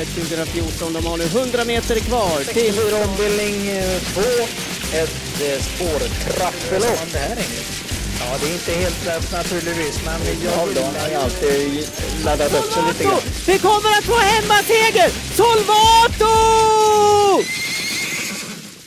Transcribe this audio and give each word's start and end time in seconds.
loppet 0.00 0.14
2014. 0.14 0.92
De 0.92 1.06
har 1.06 1.16
nu 1.18 1.24
100 1.24 1.64
meter 1.64 2.00
kvar 2.00 2.38
till... 2.38 2.74
64 2.74 3.04
ombildning 3.08 3.56
2. 4.14 4.20
Ett 5.00 5.40
eh, 5.46 5.60
spårtrappelopp. 5.62 7.12
Det 7.12 7.18
här 7.18 7.36
är 7.36 7.80
Ja, 8.20 8.36
det 8.40 8.48
är 8.48 8.52
inte 8.52 8.72
helt 8.72 9.06
lätt 9.06 9.32
naturligtvis, 9.32 10.04
men 10.04 10.20
jag 10.44 10.50
har 10.50 10.66
ju 11.10 11.14
alltid 11.14 11.88
laddat 12.24 12.54
upp 12.58 12.72
sig 12.72 12.82
lite 12.88 13.04
grann. 13.04 13.20
Vi 13.46 13.58
kommer 13.58 13.90
att 13.98 14.04
få 14.04 14.16
hemmaseger! 14.16 15.08
Solvato! 15.38 16.34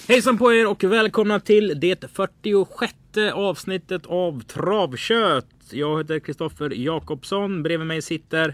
Hejsan 0.08 0.38
på 0.38 0.54
er 0.54 0.68
och 0.68 0.84
välkomna 0.84 1.40
till 1.40 1.80
det 1.80 2.04
46 2.14 2.94
avsnittet 3.34 4.06
av 4.06 4.44
Travkött. 4.44 5.46
Jag 5.72 5.98
heter 5.98 6.20
Kristoffer 6.20 6.74
Jakobsson. 6.76 7.64
Bredvid 7.64 7.88
mig 7.88 8.02
sitter 8.02 8.54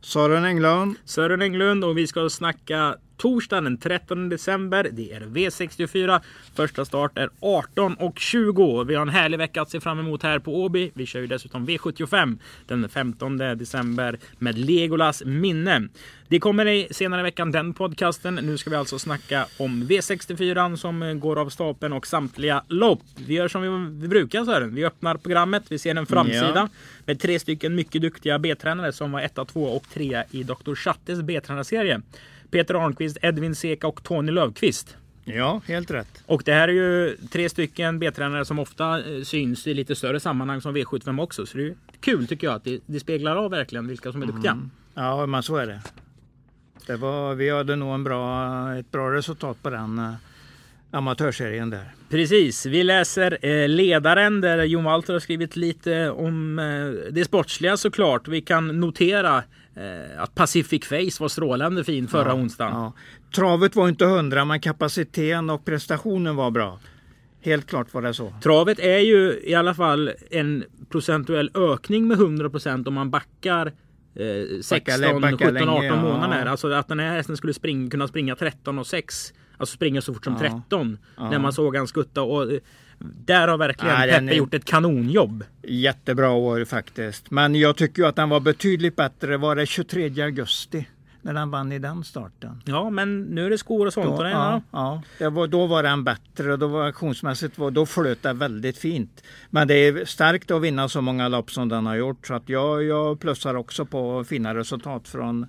Sören 0.00 0.44
Englund. 0.44 0.96
Sören 1.04 1.42
Englund 1.42 1.84
och 1.84 1.98
vi 1.98 2.06
ska 2.06 2.30
snacka 2.30 2.96
torsdagen 3.18 3.64
den 3.64 3.78
13 3.78 4.28
december. 4.28 4.88
Det 4.92 5.12
är 5.12 5.20
V64. 5.20 6.20
Första 6.54 6.84
start 6.84 7.18
är 7.18 7.28
18.20. 7.40 8.84
Vi 8.84 8.94
har 8.94 9.02
en 9.02 9.08
härlig 9.08 9.38
vecka 9.38 9.62
att 9.62 9.70
se 9.70 9.80
fram 9.80 9.98
emot 9.98 10.22
här 10.22 10.38
på 10.38 10.62
Åby. 10.62 10.90
Vi 10.94 11.06
kör 11.06 11.20
ju 11.20 11.26
dessutom 11.26 11.68
V75 11.68 12.38
den 12.66 12.88
15 12.88 13.36
december 13.38 14.18
med 14.38 14.58
Legolas 14.58 15.22
minne. 15.24 15.88
Det 16.28 16.38
kommer 16.38 16.66
i 16.66 16.88
senare 16.90 17.20
i 17.20 17.22
veckan 17.22 17.52
den 17.52 17.74
podcasten. 17.74 18.34
Nu 18.34 18.58
ska 18.58 18.70
vi 18.70 18.76
alltså 18.76 18.98
snacka 18.98 19.46
om 19.58 19.82
V64 19.84 20.76
som 20.76 21.20
går 21.20 21.38
av 21.38 21.48
stapeln 21.48 21.92
och 21.92 22.06
samtliga 22.06 22.64
lopp. 22.68 23.00
Vi 23.26 23.34
gör 23.34 23.48
som 23.48 23.62
vi, 23.62 24.00
vi 24.02 24.08
brukar 24.08 24.44
Sören. 24.44 24.74
Vi 24.74 24.84
öppnar 24.84 25.16
programmet. 25.16 25.62
Vi 25.68 25.78
ser 25.78 25.94
en 25.94 26.06
framsida 26.06 26.52
Ja. 26.54 26.68
med 27.06 27.20
tre 27.20 27.38
stycken 27.38 27.74
mycket 27.74 28.02
duktiga 28.02 28.38
B-tränare 28.38 28.92
som 28.92 29.12
var 29.12 29.20
1, 29.20 29.38
2 29.48 29.64
och 29.64 29.84
3 29.94 30.22
i 30.30 30.42
Dr. 30.42 30.74
Chattes 30.74 31.22
B-tränarserie. 31.22 32.00
Peter 32.50 32.74
Arnqvist, 32.74 33.18
Edvin 33.22 33.54
Seka 33.54 33.86
och 33.86 34.02
Tony 34.02 34.32
Lövqvist. 34.32 34.96
Ja, 35.24 35.60
helt 35.66 35.90
rätt. 35.90 36.22
Och 36.26 36.42
det 36.44 36.52
här 36.52 36.68
är 36.68 36.72
ju 36.72 37.16
tre 37.32 37.48
stycken 37.48 37.98
B-tränare 37.98 38.44
som 38.44 38.58
ofta 38.58 38.98
eh, 38.98 39.22
syns 39.22 39.66
i 39.66 39.74
lite 39.74 39.94
större 39.94 40.20
sammanhang 40.20 40.60
som 40.60 40.76
V75 40.76 41.22
också. 41.22 41.46
Så 41.46 41.58
det 41.58 41.66
är 41.66 41.74
kul 42.00 42.26
tycker 42.26 42.46
jag 42.46 42.56
att 42.56 42.64
det, 42.64 42.80
det 42.86 43.00
speglar 43.00 43.36
av 43.36 43.50
verkligen 43.50 43.88
vilka 43.88 44.12
som 44.12 44.22
är 44.22 44.26
duktiga. 44.26 44.68
Ja, 44.94 45.26
men 45.26 45.42
så 45.42 45.56
är 45.56 45.66
det. 45.66 45.80
det 46.86 46.96
var, 46.96 47.34
vi 47.34 47.50
hade 47.50 47.76
nog 47.76 47.94
en 47.94 48.04
bra, 48.04 48.74
ett 48.76 48.90
bra 48.90 49.12
resultat 49.12 49.62
på 49.62 49.70
den 49.70 49.98
eh, 49.98 50.14
amatörserien 50.90 51.70
där. 51.70 51.94
Precis, 52.08 52.66
vi 52.66 52.82
läser 52.82 53.38
eh, 53.46 53.68
ledaren 53.68 54.40
där 54.40 54.64
Jon 54.64 54.84
Walter 54.84 55.12
har 55.12 55.20
skrivit 55.20 55.56
lite 55.56 56.10
om 56.10 56.58
eh, 56.58 57.12
det 57.12 57.24
sportsliga 57.24 57.76
såklart. 57.76 58.28
Vi 58.28 58.40
kan 58.40 58.80
notera 58.80 59.42
att 60.18 60.34
Pacific 60.34 60.84
Face 60.84 61.20
var 61.22 61.28
strålande 61.28 61.84
fin 61.84 62.08
förra 62.08 62.34
onsdagen. 62.34 62.72
Ja. 62.74 62.92
Travet 63.34 63.76
var 63.76 63.88
inte 63.88 64.04
hundra, 64.04 64.44
men 64.44 64.60
kapaciteten 64.60 65.50
och 65.50 65.64
prestationen 65.64 66.36
var 66.36 66.50
bra. 66.50 66.78
Helt 67.40 67.66
klart 67.66 67.94
var 67.94 68.02
det 68.02 68.14
så. 68.14 68.32
Travet 68.42 68.78
är 68.78 68.98
ju 68.98 69.40
i 69.44 69.54
alla 69.54 69.74
fall 69.74 70.10
en 70.30 70.64
procentuell 70.90 71.50
ökning 71.54 72.08
med 72.08 72.18
100% 72.18 72.88
om 72.88 72.94
man 72.94 73.10
backar 73.10 73.66
eh, 74.14 74.60
16, 74.62 75.20
backa 75.20 75.36
17, 75.36 75.54
länge, 75.54 75.70
18 75.70 75.84
ja. 75.84 76.02
månader. 76.02 76.46
Alltså 76.46 76.72
att 76.72 76.88
den 76.88 77.00
här 77.00 77.16
hästen 77.16 77.36
skulle 77.36 77.54
springa, 77.54 77.90
kunna 77.90 78.08
springa 78.08 78.36
13 78.36 78.78
och 78.78 78.86
6. 78.86 79.32
Alltså 79.56 79.74
springa 79.74 80.00
så 80.00 80.14
fort 80.14 80.24
som 80.24 80.32
Ja. 80.32 80.38
13. 80.38 80.98
Ja. 81.16 81.30
När 81.30 81.38
man 81.38 81.52
såg 81.52 81.76
han 81.76 81.86
skutta. 81.86 82.22
Och, 82.22 82.52
eh, 82.52 82.58
där 82.98 83.48
har 83.48 83.58
verkligen 83.58 84.00
den 84.00 84.26
Peppe 84.26 84.36
gjort 84.36 84.54
ett 84.54 84.64
kanonjobb. 84.64 85.44
Jättebra 85.62 86.30
år 86.30 86.64
faktiskt. 86.64 87.30
Men 87.30 87.54
jag 87.54 87.76
tycker 87.76 88.02
ju 88.02 88.08
att 88.08 88.16
den 88.16 88.28
var 88.28 88.40
betydligt 88.40 88.96
bättre. 88.96 89.36
Var 89.36 89.56
det 89.56 89.66
23 89.66 90.22
augusti 90.22 90.88
när 91.22 91.34
den 91.34 91.50
vann 91.50 91.72
i 91.72 91.78
den 91.78 92.04
starten? 92.04 92.62
Ja, 92.64 92.90
men 92.90 93.22
nu 93.22 93.46
är 93.46 93.50
det 93.50 93.58
skor 93.58 93.86
och 93.86 93.92
sånt. 93.92 94.16
Då, 94.16 94.22
det, 94.22 94.30
ja, 94.30 94.62
ja. 94.70 95.02
ja. 95.18 95.30
Var, 95.30 95.46
då 95.46 95.66
var 95.66 95.82
den 95.82 96.04
bättre 96.04 96.52
och 96.52 96.58
då 96.58 96.66
var 96.66 96.86
aktionsmässigt 96.86 97.58
var, 97.58 97.70
då 97.70 97.86
flöt 97.86 98.22
det 98.22 98.32
väldigt 98.32 98.78
fint. 98.78 99.22
Men 99.50 99.68
det 99.68 99.74
är 99.74 100.04
starkt 100.04 100.50
att 100.50 100.62
vinna 100.62 100.88
så 100.88 101.00
många 101.00 101.28
lopp 101.28 101.50
som 101.50 101.68
den 101.68 101.86
har 101.86 101.96
gjort. 101.96 102.26
Så 102.26 102.34
att 102.34 102.48
jag, 102.48 102.84
jag 102.84 103.20
plussar 103.20 103.54
också 103.54 103.84
på 103.84 104.24
fina 104.24 104.54
resultat 104.54 105.08
från, 105.08 105.46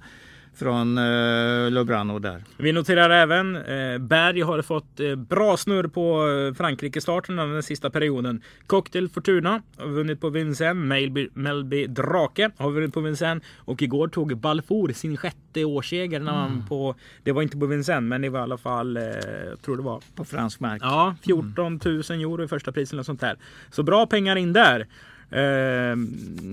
från 0.56 0.98
uh, 0.98 1.72
Lubrano 1.72 2.20
där. 2.20 2.44
Vi 2.58 2.72
noterar 2.72 3.10
även 3.10 3.56
eh, 3.56 3.98
Berg 3.98 4.42
har 4.42 4.62
fått 4.62 5.00
eh, 5.00 5.16
bra 5.16 5.58
snurr 5.58 5.88
på 5.88 6.28
eh, 6.28 6.54
Frankrike-starten 6.54 7.40
den 7.54 7.64
sista 7.64 7.90
perioden. 7.90 8.42
Cocktail 8.68 9.10
Fortuna 9.10 9.62
har 9.78 9.88
vunnit 9.88 10.22
på 10.22 10.30
Vincennes. 10.30 10.88
Melby, 10.88 11.30
Melby 11.34 11.88
Drake 11.88 12.52
har 12.58 12.72
vunnit 12.72 12.94
på 12.94 13.02
Vincennes. 13.02 13.44
Och 13.58 13.82
igår 13.82 14.08
tog 14.08 14.38
Balfour 14.38 14.94
sin 14.94 15.18
sjätte 15.18 15.66
årsseger. 15.66 16.20
När 16.20 16.32
man 16.32 16.66
på, 16.70 16.96
det 17.24 17.32
var 17.32 17.42
inte 17.42 17.58
på 17.58 17.66
Vincennes 17.66 18.10
men 18.10 18.22
det 18.22 18.30
var 18.30 18.40
i 18.40 18.44
alla 18.44 18.58
fall, 18.58 18.98
eh, 18.98 19.04
jag 19.50 19.62
tror 19.62 19.78
det 19.78 19.84
var 19.84 20.02
På 20.16 20.26
fransk 20.26 20.60
mark. 20.60 20.82
Ja, 20.84 21.16
14 21.22 21.80
000 21.86 21.96
euro 21.96 22.44
i 22.44 22.48
första 22.48 22.72
priset 22.72 22.94
eller 22.94 23.04
sånt 23.04 23.22
där. 23.22 23.38
Så 23.72 23.84
bra 23.84 24.06
pengar 24.06 24.36
in 24.36 24.54
där. 24.54 24.88
Eh, 25.32 25.96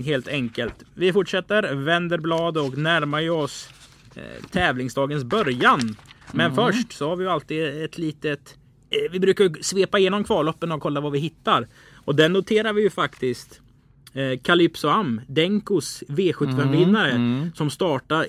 helt 0.05 0.27
enkelt. 0.27 0.83
Vi 0.93 1.13
fortsätter, 1.13 1.75
vänder 1.75 2.17
blad 2.17 2.57
och 2.57 2.77
närmar 2.77 3.29
oss 3.29 3.69
eh, 3.69 3.86
tävlingsdagens 4.51 5.23
början. 5.23 5.95
Men 6.31 6.55
först 6.55 6.93
så 6.93 7.09
har 7.09 7.15
vi 7.15 7.23
ju 7.23 7.29
alltid 7.29 7.83
ett 7.83 7.97
litet... 7.97 8.57
Eh, 8.89 9.11
vi 9.11 9.19
brukar 9.19 9.63
svepa 9.63 9.99
igenom 9.99 10.23
kvalloppen 10.23 10.71
och 10.71 10.81
kolla 10.81 11.01
vad 11.01 11.11
vi 11.11 11.19
hittar. 11.19 11.67
Och 12.05 12.15
den 12.15 12.33
noterar 12.33 12.73
vi 12.73 12.81
ju 12.81 12.89
faktiskt. 12.89 13.61
Eh, 14.13 14.39
Calypso 14.39 14.87
Am, 14.87 15.21
Denkos 15.27 16.03
V75-vinnare 16.07 17.51
som 17.55 17.69
startar 17.69 18.25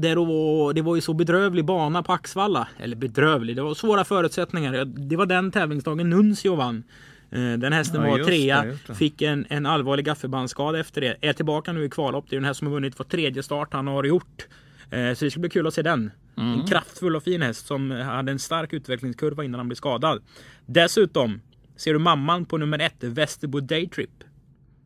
det 0.00 0.14
var, 0.14 0.72
det 0.72 0.82
var 0.82 0.94
ju 0.94 1.00
så 1.00 1.12
bedrövlig 1.14 1.64
bana 1.64 2.02
på 2.02 2.12
Axvalla. 2.12 2.68
Eller 2.78 2.96
bedrövlig, 2.96 3.56
det 3.56 3.62
var 3.62 3.74
svåra 3.74 4.04
förutsättningar. 4.04 4.84
Det 4.84 5.16
var 5.16 5.26
den 5.26 5.50
tävlingsdagen 5.50 6.10
Nuncio 6.10 6.54
vann. 6.54 6.82
Eh, 7.30 7.52
Den 7.52 7.72
hästen 7.72 8.02
Ja, 8.02 8.10
var 8.10 8.18
trea, 8.18 8.64
det, 8.86 8.94
fick 8.94 9.22
en, 9.22 9.46
en 9.48 9.66
allvarlig 9.66 10.04
gaffelbandsskada 10.04 10.80
efter 10.80 11.00
det. 11.00 11.16
Är 11.20 11.32
tillbaka 11.32 11.72
nu 11.72 11.84
i 11.84 11.90
kvallopp. 11.90 12.24
Det 12.28 12.36
är 12.36 12.40
den 12.40 12.44
här 12.44 12.52
som 12.52 12.66
har 12.66 12.74
vunnit 12.74 12.94
för 12.94 13.04
tredje 13.04 13.42
start 13.42 13.68
han 13.72 13.86
har 13.86 14.04
gjort. 14.04 14.46
Eh, 14.90 15.14
Så 15.14 15.24
det 15.24 15.30
ska 15.30 15.40
bli 15.40 15.50
kul 15.50 15.66
att 15.66 15.74
se 15.74 15.82
den. 15.82 16.10
Mm. 16.36 16.60
En 16.60 16.66
kraftfull 16.66 17.16
och 17.16 17.22
fin 17.22 17.42
häst 17.42 17.66
som 17.66 17.90
hade 17.90 18.32
en 18.32 18.38
stark 18.38 18.72
utvecklingskurva 18.72 19.44
innan 19.44 19.58
han 19.60 19.68
blev 19.68 19.76
skadad. 19.76 20.22
Dessutom 20.66 21.40
ser 21.76 21.92
du 21.92 21.98
mamman 21.98 22.44
på 22.46 22.58
nummer 22.58 22.78
ett, 22.78 23.04
Västerbo 23.04 23.60
Daytrip. 23.60 24.10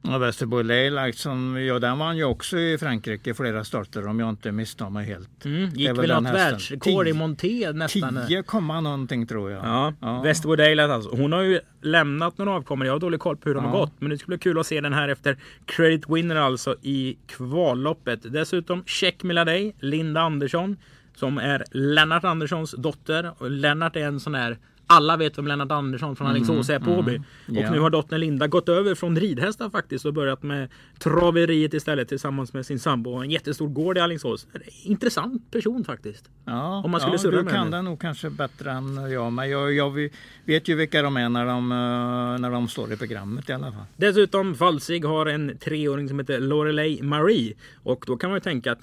Och 0.03 0.23
Västerbo 0.23 0.63
Leila, 0.63 1.13
som, 1.13 1.65
ja, 1.67 1.79
den 1.79 1.99
vann 1.99 2.17
ju 2.17 2.25
också 2.25 2.59
i 2.59 2.79
Frankrike 2.79 3.31
i 3.31 3.35
flera 3.35 3.65
starter 3.65 4.07
om 4.07 4.21
jag 4.21 4.29
inte 4.29 4.53
misstar 4.53 4.91
mig 4.91 5.07
helt. 5.07 5.45
Mm, 5.45 5.71
gick 5.71 5.89
väl 5.89 6.09
den 6.09 6.23
något 6.23 6.35
världsrekord 6.35 7.09
i 7.09 7.13
monté 7.13 7.73
nästan. 7.73 8.19
10 8.29 8.43
komma 8.43 8.81
någonting 8.81 9.27
tror 9.27 9.51
jag. 9.51 9.65
Ja, 9.65 9.95
Ja. 10.01 10.23
Västerbo 10.23 10.83
alltså. 10.93 11.11
Hon 11.17 11.33
har 11.33 11.43
ju 11.43 11.61
lämnat 11.83 12.39
några 12.39 12.51
avkommor. 12.53 12.87
Jag 12.87 12.95
har 12.95 13.01
dålig 13.01 13.21
koll 13.21 13.37
på 13.37 13.49
hur 13.49 13.55
de 13.55 13.65
har 13.65 13.73
Ja. 13.73 13.79
gått. 13.81 13.93
Men 13.99 14.11
det 14.11 14.19
skulle 14.19 14.37
bli 14.37 14.43
kul 14.43 14.59
att 14.59 14.67
se 14.67 14.81
den 14.81 14.93
här 14.93 15.09
efter 15.09 15.37
Credit 15.67 16.09
Winner 16.09 16.37
alltså 16.37 16.77
i 16.83 17.19
kvalloppet. 17.27 18.33
Dessutom 18.33 18.85
Check 18.85 19.23
Miladej, 19.23 19.77
Linda 19.81 20.21
Andersson. 20.21 20.77
Som 21.15 21.39
är 21.39 21.65
Lennart 21.71 22.25
Anderssons 22.25 22.75
dotter. 22.79 23.31
Och 23.39 23.51
Lennart 23.51 23.97
är 23.97 24.07
en 24.07 24.21
sån 24.21 24.35
här 24.35 24.59
alla 24.87 25.17
vet 25.17 25.39
vem 25.39 25.47
Lennart 25.47 25.73
Andersson 25.73 26.17
från 26.17 26.27
Alingsås 26.27 26.71
är 26.71 26.79
på 26.79 26.91
Åby. 26.91 27.19
Och 27.19 27.23
Ja. 27.47 27.71
nu 27.71 27.79
har 27.81 27.91
dottern 27.91 28.21
Linda 28.21 28.47
gått 28.47 28.69
över 28.69 28.95
från 28.95 29.21
ridhästar 29.21 29.71
faktiskt 29.71 30.05
och 30.05 30.15
börjat 30.15 30.43
med 30.43 30.69
traveriet 30.99 31.75
istället 31.75 32.09
tillsammans 32.09 32.53
med 32.53 32.67
sin 32.67 32.79
sambo. 32.79 33.11
Och 33.11 33.25
En 33.25 33.31
jättestor 33.31 33.69
gård 33.69 33.97
i 33.99 34.01
Alingsås. 34.01 34.47
Intressant 34.85 35.51
person 35.51 35.85
faktiskt. 35.85 36.31
Ja, 36.45 36.83
Om 36.85 36.91
man 36.91 37.01
skulle 37.01 37.15
ja, 37.15 37.19
surra 37.19 37.37
du 37.37 37.43
med 37.43 37.53
kan 37.53 37.71
det 37.71 37.83
nog 37.83 38.01
kanske 38.01 38.31
bättre 38.31 38.71
än 38.71 39.11
jag. 39.11 39.33
Men 39.33 39.51
jag, 39.51 39.73
jag 39.75 40.11
vet 40.45 40.69
ju 40.69 40.75
vilka 40.75 41.03
de 41.03 41.17
är 41.17 41.29
när 41.29 41.47
de, 41.47 41.73
eh, 41.73 42.41
när 42.41 42.51
de 42.51 42.69
står 42.69 42.93
i 42.93 42.97
programmet 42.97 43.49
i 43.49 43.53
alla 43.53 43.73
fall. 43.73 43.85
Dessutom 43.97 44.55
Falsig 44.55 45.05
har 45.05 45.27
en 45.27 45.59
treåring 45.59 46.09
som 46.09 46.19
heter 46.19 46.41
Lorelei 46.41 47.03
Marie. 47.03 47.55
Och 47.83 48.05
då 48.07 48.17
kan 48.17 48.31
man 48.31 48.37
ju 48.37 48.41
tänka 48.41 48.73
att 48.73 48.81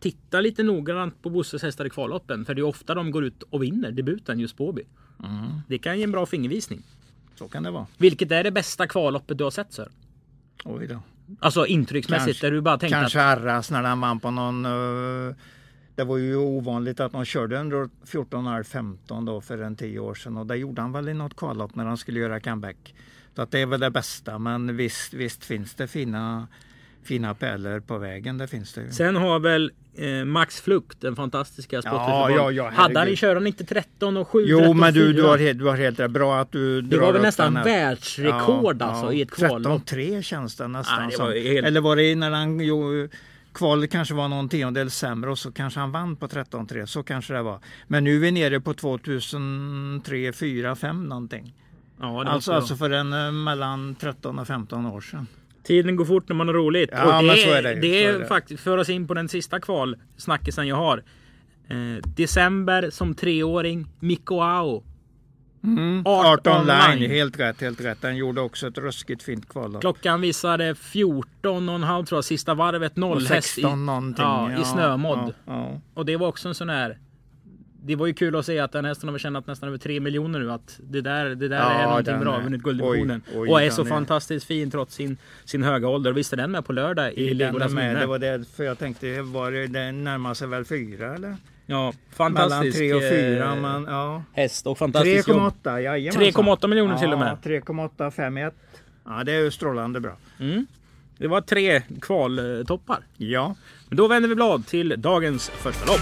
titta 0.00 0.40
lite 0.40 0.62
noggrant 0.62 1.22
på 1.22 1.30
Bosses 1.30 1.62
hästar 1.62 1.84
i 1.84 1.90
kvalloppen. 1.90 2.44
För 2.44 2.54
det 2.54 2.60
är 2.60 2.64
ofta 2.66 2.94
de 2.94 3.10
går 3.10 3.24
ut 3.24 3.42
och 3.50 3.62
vinner 3.62 3.90
debuten 3.90 4.40
just 4.40 4.56
på 4.56 4.68
Åby. 4.68 4.82
Det 5.68 5.78
kan 5.78 5.98
ge 5.98 6.04
en 6.04 6.12
bra 6.12 6.26
fingervisning. 6.26 6.82
Så 7.34 7.48
kan 7.48 7.62
det 7.62 7.70
vara. 7.70 7.86
Vilket 7.98 8.32
är 8.32 8.44
det 8.44 8.50
bästa 8.50 8.86
kvalloppet 8.86 9.38
du 9.38 9.44
har 9.44 9.50
sett 9.50 9.72
Sir? 9.72 9.88
Oj 10.64 10.86
då. 10.86 11.02
Alltså 11.40 11.66
intrycksmässigt 11.66 12.26
Kanske- 12.26 12.46
där 12.46 12.52
du 12.52 12.60
bara 12.60 12.78
tänkte 12.78 12.98
Kanske 13.00 13.22
att 13.22 13.38
Arras 13.38 13.70
när 13.70 13.82
han 13.82 14.00
vann 14.00 14.20
på 14.20 14.30
någon... 14.30 14.64
eh, 14.64 15.34
det 15.94 16.04
var 16.04 16.16
ju 16.16 16.36
ovanligt 16.36 17.00
att 17.00 17.12
de 17.12 17.24
körde 17.24 17.60
under 17.60 17.88
14,5-15 18.06 19.26
då 19.26 19.40
för 19.40 19.58
en 19.58 19.76
tio 19.76 19.98
år 19.98 20.14
sedan 20.14 20.36
och 20.36 20.46
det 20.46 20.56
gjorde 20.56 20.82
han 20.82 20.92
väl 20.92 21.08
i 21.08 21.14
något 21.14 21.36
kvallopp 21.36 21.74
när 21.74 21.84
han 21.84 21.96
skulle 21.96 22.20
göra 22.20 22.40
comeback. 22.40 22.94
Så 23.36 23.42
att 23.42 23.50
det 23.50 23.60
är 23.60 23.66
väl 23.66 23.80
det 23.80 23.90
bästa 23.90 24.38
men 24.38 24.76
visst, 24.76 25.14
visst 25.14 25.44
finns 25.44 25.74
det 25.74 25.86
fina, 25.88 26.48
fina 27.04 27.34
pärlor 27.34 27.80
på 27.80 27.98
vägen. 27.98 28.38
Det 28.38 28.46
finns 28.46 28.72
det 28.72 28.80
ju. 28.82 28.90
Sen 28.90 29.16
har 29.16 29.38
väl 29.40 29.72
eh, 29.94 30.24
Max 30.24 30.60
Flukt, 30.60 31.00
den 31.00 31.16
fantastiska 31.16 31.76
Ja, 31.76 31.82
sportförbund. 31.82 32.38
ja, 32.40 32.50
ja, 32.50 32.70
Hade 32.70 32.98
han 32.98 33.08
i 33.08 33.16
körde 33.16 33.46
inte 33.48 33.64
13 33.64 34.16
och 34.16 34.28
7, 34.28 34.44
Jo 34.46 34.58
13 34.58 34.78
men 34.78 34.94
du, 34.94 35.00
4. 35.00 35.12
du, 35.12 35.22
har, 35.28 35.38
helt- 35.38 35.58
du 35.58 35.64
har 35.64 35.76
helt 35.76 36.00
rätt. 36.00 36.10
Bra 36.10 36.38
att 36.40 36.52
du 36.52 36.82
Det 36.82 36.98
var 36.98 37.12
väl 37.12 37.22
nästan 37.22 37.56
här. 37.56 37.64
världsrekord 37.64 38.82
alltså 38.82 39.12
i 39.12 39.22
ett 39.22 39.30
kvallopp. 39.30 39.82
13-3 39.82 40.22
känns 40.22 40.56
det 40.56 40.68
nästan 40.68 41.10
Ja, 41.18 41.26
det 41.26 41.40
helt- 41.40 41.66
Eller 41.66 41.80
var 41.80 41.96
det 41.96 42.14
när 42.16 42.30
han 42.30 42.60
jo, 42.60 43.08
kvalet 43.54 43.90
kanske 43.90 44.14
var 44.14 44.28
någon 44.28 44.48
tiondel 44.48 44.90
sämre 44.90 45.30
och 45.30 45.38
så 45.38 45.52
kanske 45.52 45.80
han 45.80 45.92
vann 45.92 46.16
på 46.16 46.26
13-3. 46.28 46.86
Så 46.86 47.02
kanske 47.02 47.34
det 47.34 47.42
var. 47.42 47.58
Men 47.88 48.04
nu 48.04 48.16
är 48.16 48.20
vi 48.20 48.30
nere 48.32 48.60
på 48.60 48.74
2003, 48.74 50.32
4, 50.32 50.76
5 50.76 51.04
någonting. 51.08 51.54
Ja, 52.00 52.24
Alltså, 52.24 52.52
alltså 52.52 52.76
för 52.76 52.90
en 52.90 53.12
eh, 53.12 53.32
mellan 53.32 53.94
13 53.94 54.38
och 54.38 54.46
15 54.46 54.86
år 54.86 55.00
sedan. 55.00 55.26
Tiden 55.62 55.96
går 55.96 56.04
fort 56.04 56.28
när 56.28 56.36
man 56.36 56.48
har 56.48 56.54
roligt. 56.54 56.90
Ja, 56.92 57.16
och 57.16 57.22
det, 57.22 57.26
men 57.26 57.36
så 57.36 57.50
är 57.50 57.62
det 57.62 57.74
det 57.74 58.04
är 58.04 58.14
är 58.14 58.18
det. 58.18 58.26
faktiskt, 58.26 58.62
för 58.62 58.78
oss 58.78 58.88
in 58.88 59.06
på 59.08 59.14
den 59.14 59.28
sista 59.28 59.60
kval 59.60 59.96
snackisen 60.16 60.66
jag 60.68 60.76
har. 60.76 61.02
Eh, 61.68 61.76
december 62.16 62.90
som 62.90 63.14
treåring, 63.14 63.86
Mikko 64.00 64.40
Ao. 64.40 64.84
Mm. 65.64 66.02
Art 66.06 66.26
Art 66.26 66.46
online. 66.46 66.70
online. 66.92 67.10
helt 67.10 67.38
rätt, 67.40 67.60
helt 67.60 67.80
rätt. 67.80 68.00
Den 68.00 68.16
gjorde 68.16 68.40
också 68.40 68.66
ett 68.66 68.78
ruskigt 68.78 69.22
fint 69.22 69.48
kval. 69.48 69.78
Klockan 69.80 70.20
visade 70.20 70.74
14,5 70.74 72.04
tror 72.04 72.16
jag, 72.16 72.24
sista 72.24 72.54
varvet. 72.54 72.92
Och 72.92 72.98
Nollhäst 72.98 73.58
i, 73.58 73.60
16 73.60 73.86
någonting. 73.86 74.24
ja, 74.24 74.60
i 74.60 74.64
snömodd. 74.64 75.34
Ja, 75.46 75.52
ja. 75.52 75.80
Och 75.94 76.06
det 76.06 76.16
var 76.16 76.28
också 76.28 76.48
en 76.48 76.54
sån 76.54 76.68
här 76.68 76.98
det 77.84 77.96
var 77.96 78.06
ju 78.06 78.14
kul 78.14 78.36
att 78.36 78.46
se 78.46 78.58
att 78.58 78.72
den 78.72 78.84
hästen 78.84 79.08
har 79.08 79.18
tjänat 79.18 79.46
nästan 79.46 79.68
över 79.68 79.78
3 79.78 80.00
miljoner 80.00 80.38
nu. 80.38 80.52
Att 80.52 80.80
det 80.82 81.00
där, 81.00 81.24
det 81.24 81.48
där 81.48 81.56
Ja, 81.58 81.70
är 81.72 81.86
någonting 81.86 82.20
bra. 82.20 82.36
är- 82.38 82.42
Vunnit 82.42 82.62
gulddivisionen. 82.62 83.22
oj, 83.36 83.48
och 83.50 83.62
är 83.62 83.70
så 83.70 83.82
är- 83.82 83.86
fantastiskt 83.86 84.46
fin 84.46 84.70
trots 84.70 84.94
sin, 84.94 85.16
sin 85.44 85.62
höga 85.62 85.88
ålder. 85.88 86.12
Visst 86.12 86.32
är 86.32 86.36
den 86.36 86.50
med 86.50 86.64
på 86.64 86.72
lördag 86.72 87.12
i 87.12 87.34
med, 87.34 87.52
minne. 87.68 87.94
det 88.00 88.06
var 88.06 88.18
det, 88.18 88.44
för 88.56 88.64
jag 88.64 88.78
tänkte, 88.78 89.22
var 89.22 89.50
det, 89.52 89.66
den 89.66 90.04
närmar 90.04 90.34
sig 90.34 90.48
väl 90.48 90.64
fyra 90.64 91.14
eller? 91.14 91.36
Ja, 91.66 91.92
Mellan 92.18 92.34
fantastisk 92.34 92.76
tre 92.78 92.94
och 92.94 93.02
fyra. 93.02 93.52
eh, 93.54 93.60
Man, 93.60 93.84
ja. 93.84 94.22
häst 94.32 94.66
och 94.66 94.78
fantastiskt 94.78 95.28
jobb. 95.28 95.36
3,8, 95.64 95.80
jajamensan. 95.80 96.22
3,8 96.22 96.68
miljoner 96.68 96.96
till 96.98 97.12
och 97.12 97.18
med. 97.18 97.28
Ja, 97.42 97.50
3,8, 97.50 98.10
5,1. 98.10 98.52
Ja, 99.04 99.24
det 99.24 99.32
är 99.32 99.40
ju 99.40 99.50
strålande 99.50 100.00
bra. 100.00 100.16
Mm. 100.40 100.66
Det 101.22 101.28
var 101.28 101.40
tre 101.40 101.82
kvaltoppar. 102.00 103.04
Ja. 103.16 103.56
Men 103.88 103.96
då 103.96 104.08
vänder 104.08 104.28
vi 104.28 104.34
blad 104.34 104.66
till 104.66 104.94
dagens 104.98 105.48
första 105.48 105.86
lopp. 105.86 106.00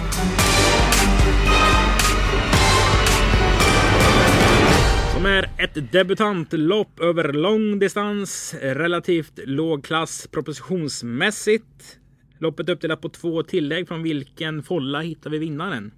Som 5.15 5.27
är 5.27 5.51
ett 5.59 5.93
debutantlopp 5.93 7.01
över 7.01 7.33
lång 7.33 7.79
distans, 7.79 8.55
relativt 8.63 9.39
låg 9.45 9.85
klass 9.85 10.29
propositionsmässigt. 10.31 11.99
Loppet 12.39 12.69
är 12.69 12.73
uppdelat 12.73 13.01
på 13.01 13.09
två 13.09 13.43
tillägg 13.43 13.89
från 13.89 14.03
vilken 14.03 14.63
folla 14.63 15.01
hittar 15.01 15.31
vi 15.31 15.39
vinnaren? 15.39 15.93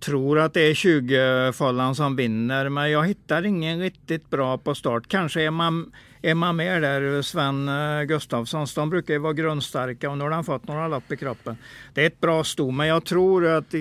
Tror 0.00 0.38
att 0.38 0.54
det 0.54 0.60
är 0.60 0.74
20-fållan 0.74 1.94
som 1.94 2.16
vinner, 2.16 2.68
men 2.68 2.90
jag 2.90 3.06
hittar 3.06 3.46
ingen 3.46 3.80
riktigt 3.80 4.30
bra 4.30 4.58
på 4.58 4.74
start. 4.74 5.02
Kanske 5.08 5.42
är 5.42 5.50
man, 5.50 5.92
är 6.22 6.34
man 6.34 6.56
med 6.56 6.82
där, 6.82 7.22
Sven 7.22 7.68
eh, 7.68 8.02
Gustafssons. 8.02 8.74
De 8.74 8.90
brukar 8.90 9.14
ju 9.14 9.20
vara 9.20 9.32
grundstarka 9.32 10.10
och 10.10 10.18
nu 10.18 10.24
har 10.24 10.30
han 10.30 10.44
fått 10.44 10.68
några 10.68 10.88
lopp 10.88 11.12
i 11.12 11.16
kroppen. 11.16 11.56
Det 11.94 12.02
är 12.02 12.06
ett 12.06 12.20
bra 12.20 12.44
sto, 12.44 12.70
men 12.70 12.86
jag 12.86 13.04
tror 13.04 13.46
att 13.46 13.74
eh, 13.74 13.80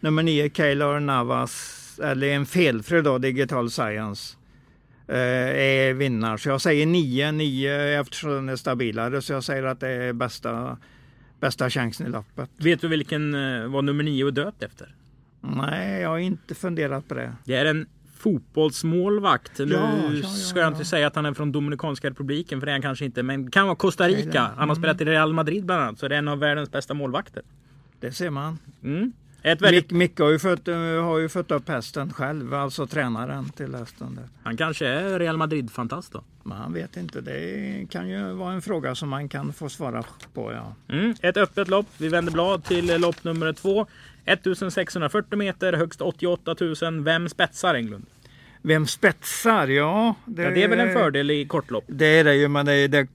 nummer 0.00 0.22
9, 0.22 0.48
Kaylor 0.48 1.00
Navas, 1.00 1.98
eller 2.02 2.26
en 2.26 2.46
felfri 2.46 3.02
då, 3.02 3.18
Digital 3.18 3.70
Science, 3.70 4.36
eh, 5.08 5.16
är 5.18 5.92
vinnare. 5.92 6.38
Så 6.38 6.48
jag 6.48 6.60
säger 6.60 6.86
9, 6.86 7.32
9 7.32 8.00
eftersom 8.00 8.30
den 8.30 8.48
är 8.48 8.56
stabilare. 8.56 9.22
Så 9.22 9.32
jag 9.32 9.44
säger 9.44 9.62
att 9.62 9.80
det 9.80 9.88
är 9.88 10.12
bästa, 10.12 10.76
bästa 11.40 11.70
chansen 11.70 12.06
i 12.06 12.10
loppet. 12.10 12.50
Vet 12.56 12.80
du 12.80 12.88
vilken 12.88 13.34
eh, 13.34 13.66
var 13.66 13.82
nummer 13.82 14.04
nio 14.04 14.24
och 14.24 14.34
döpt 14.34 14.62
efter? 14.62 14.94
Nej, 15.40 16.00
jag 16.00 16.08
har 16.08 16.18
inte 16.18 16.54
funderat 16.54 17.08
på 17.08 17.14
det. 17.14 17.32
Det 17.44 17.54
är 17.54 17.66
en 17.66 17.86
fotbollsmålvakt. 18.16 19.58
Nu 19.58 19.64
Ja, 19.64 19.90
ja, 20.08 20.12
ja, 20.22 20.28
ska 20.28 20.58
jag 20.60 20.68
inte 20.72 20.84
säga 20.84 21.06
att 21.06 21.16
han 21.16 21.26
är 21.26 21.34
från 21.34 21.52
Dominikanska 21.52 22.10
republiken, 22.10 22.60
för 22.60 22.66
det 22.66 22.70
är 22.70 22.74
han 22.74 22.82
kanske 22.82 23.04
inte. 23.04 23.22
Men 23.22 23.50
kan 23.50 23.66
vara 23.66 23.76
Costa 23.76 24.08
Rica. 24.08 24.40
Han 24.42 24.52
Mm. 24.56 24.68
har 24.68 24.76
spelat 24.76 25.00
i 25.00 25.04
Real 25.04 25.32
Madrid 25.32 25.64
bland 25.64 25.82
annat, 25.82 25.98
så 25.98 26.08
det 26.08 26.14
är 26.14 26.18
en 26.18 26.28
av 26.28 26.38
världens 26.38 26.70
bästa 26.70 26.94
målvakter. 26.94 27.42
Det 28.00 28.12
ser 28.12 28.30
man. 28.30 28.58
Mm. 28.84 29.12
Ett 29.42 29.62
väldigt, 29.62 29.90
Mick, 29.90 30.18
har 30.20 30.30
ju, 30.30 30.38
fött, 30.38 30.68
eh, 30.68 30.76
har 31.04 31.18
ju 31.18 31.28
fött 31.28 31.50
upp 31.50 31.68
hästen 31.68 32.12
själv, 32.12 32.54
alltså 32.54 32.86
tränaren 32.86 33.48
till 33.50 33.74
hästen. 33.74 34.14
Där. 34.14 34.24
han 34.42 34.56
kanske 34.56 34.86
är 34.86 35.18
Real 35.18 35.36
Madrid-fantast 35.36 36.12
då. 36.12 36.24
Men 36.42 36.58
han 36.58 36.72
vet 36.72 36.96
inte, 36.96 37.20
det 37.20 37.86
kan 37.90 38.08
ju 38.08 38.32
vara 38.32 38.52
en 38.52 38.62
fråga 38.62 38.94
som 38.94 39.08
man 39.08 39.28
kan 39.28 39.52
få 39.52 39.68
svara 39.68 40.04
på. 40.34 40.52
Ja. 40.52 40.94
Mm. 40.94 41.14
Ett 41.20 41.36
öppet 41.36 41.68
lopp. 41.68 41.86
Vi 41.98 42.08
vänder 42.08 42.32
blad 42.32 42.64
till 42.64 43.00
lopp 43.00 43.24
nummer 43.24 43.52
två. 43.52 43.86
1640 44.24 45.36
meter, 45.38 45.72
högst 45.72 46.00
88 46.00 46.54
000. 46.82 47.04
Vem 47.04 47.28
spetsar 47.28 47.74
Englund? 47.74 48.06
Vem 48.62 48.86
spetsar? 48.86 49.68
Ja, 49.68 50.14
det, 50.24 50.42
Ja, 50.42 50.50
det 50.50 50.62
är 50.62 50.68
väl 50.68 50.80
en 50.80 50.92
fördel 50.92 51.30
i 51.30 51.44
kortlopp. 51.46 51.84
Det 51.86 52.06
är 52.06 52.24
det 52.24 52.34
ju, 52.34 52.48
men 52.48 52.66
det, 52.66 52.72
är- 52.72 52.88
det 52.88 53.08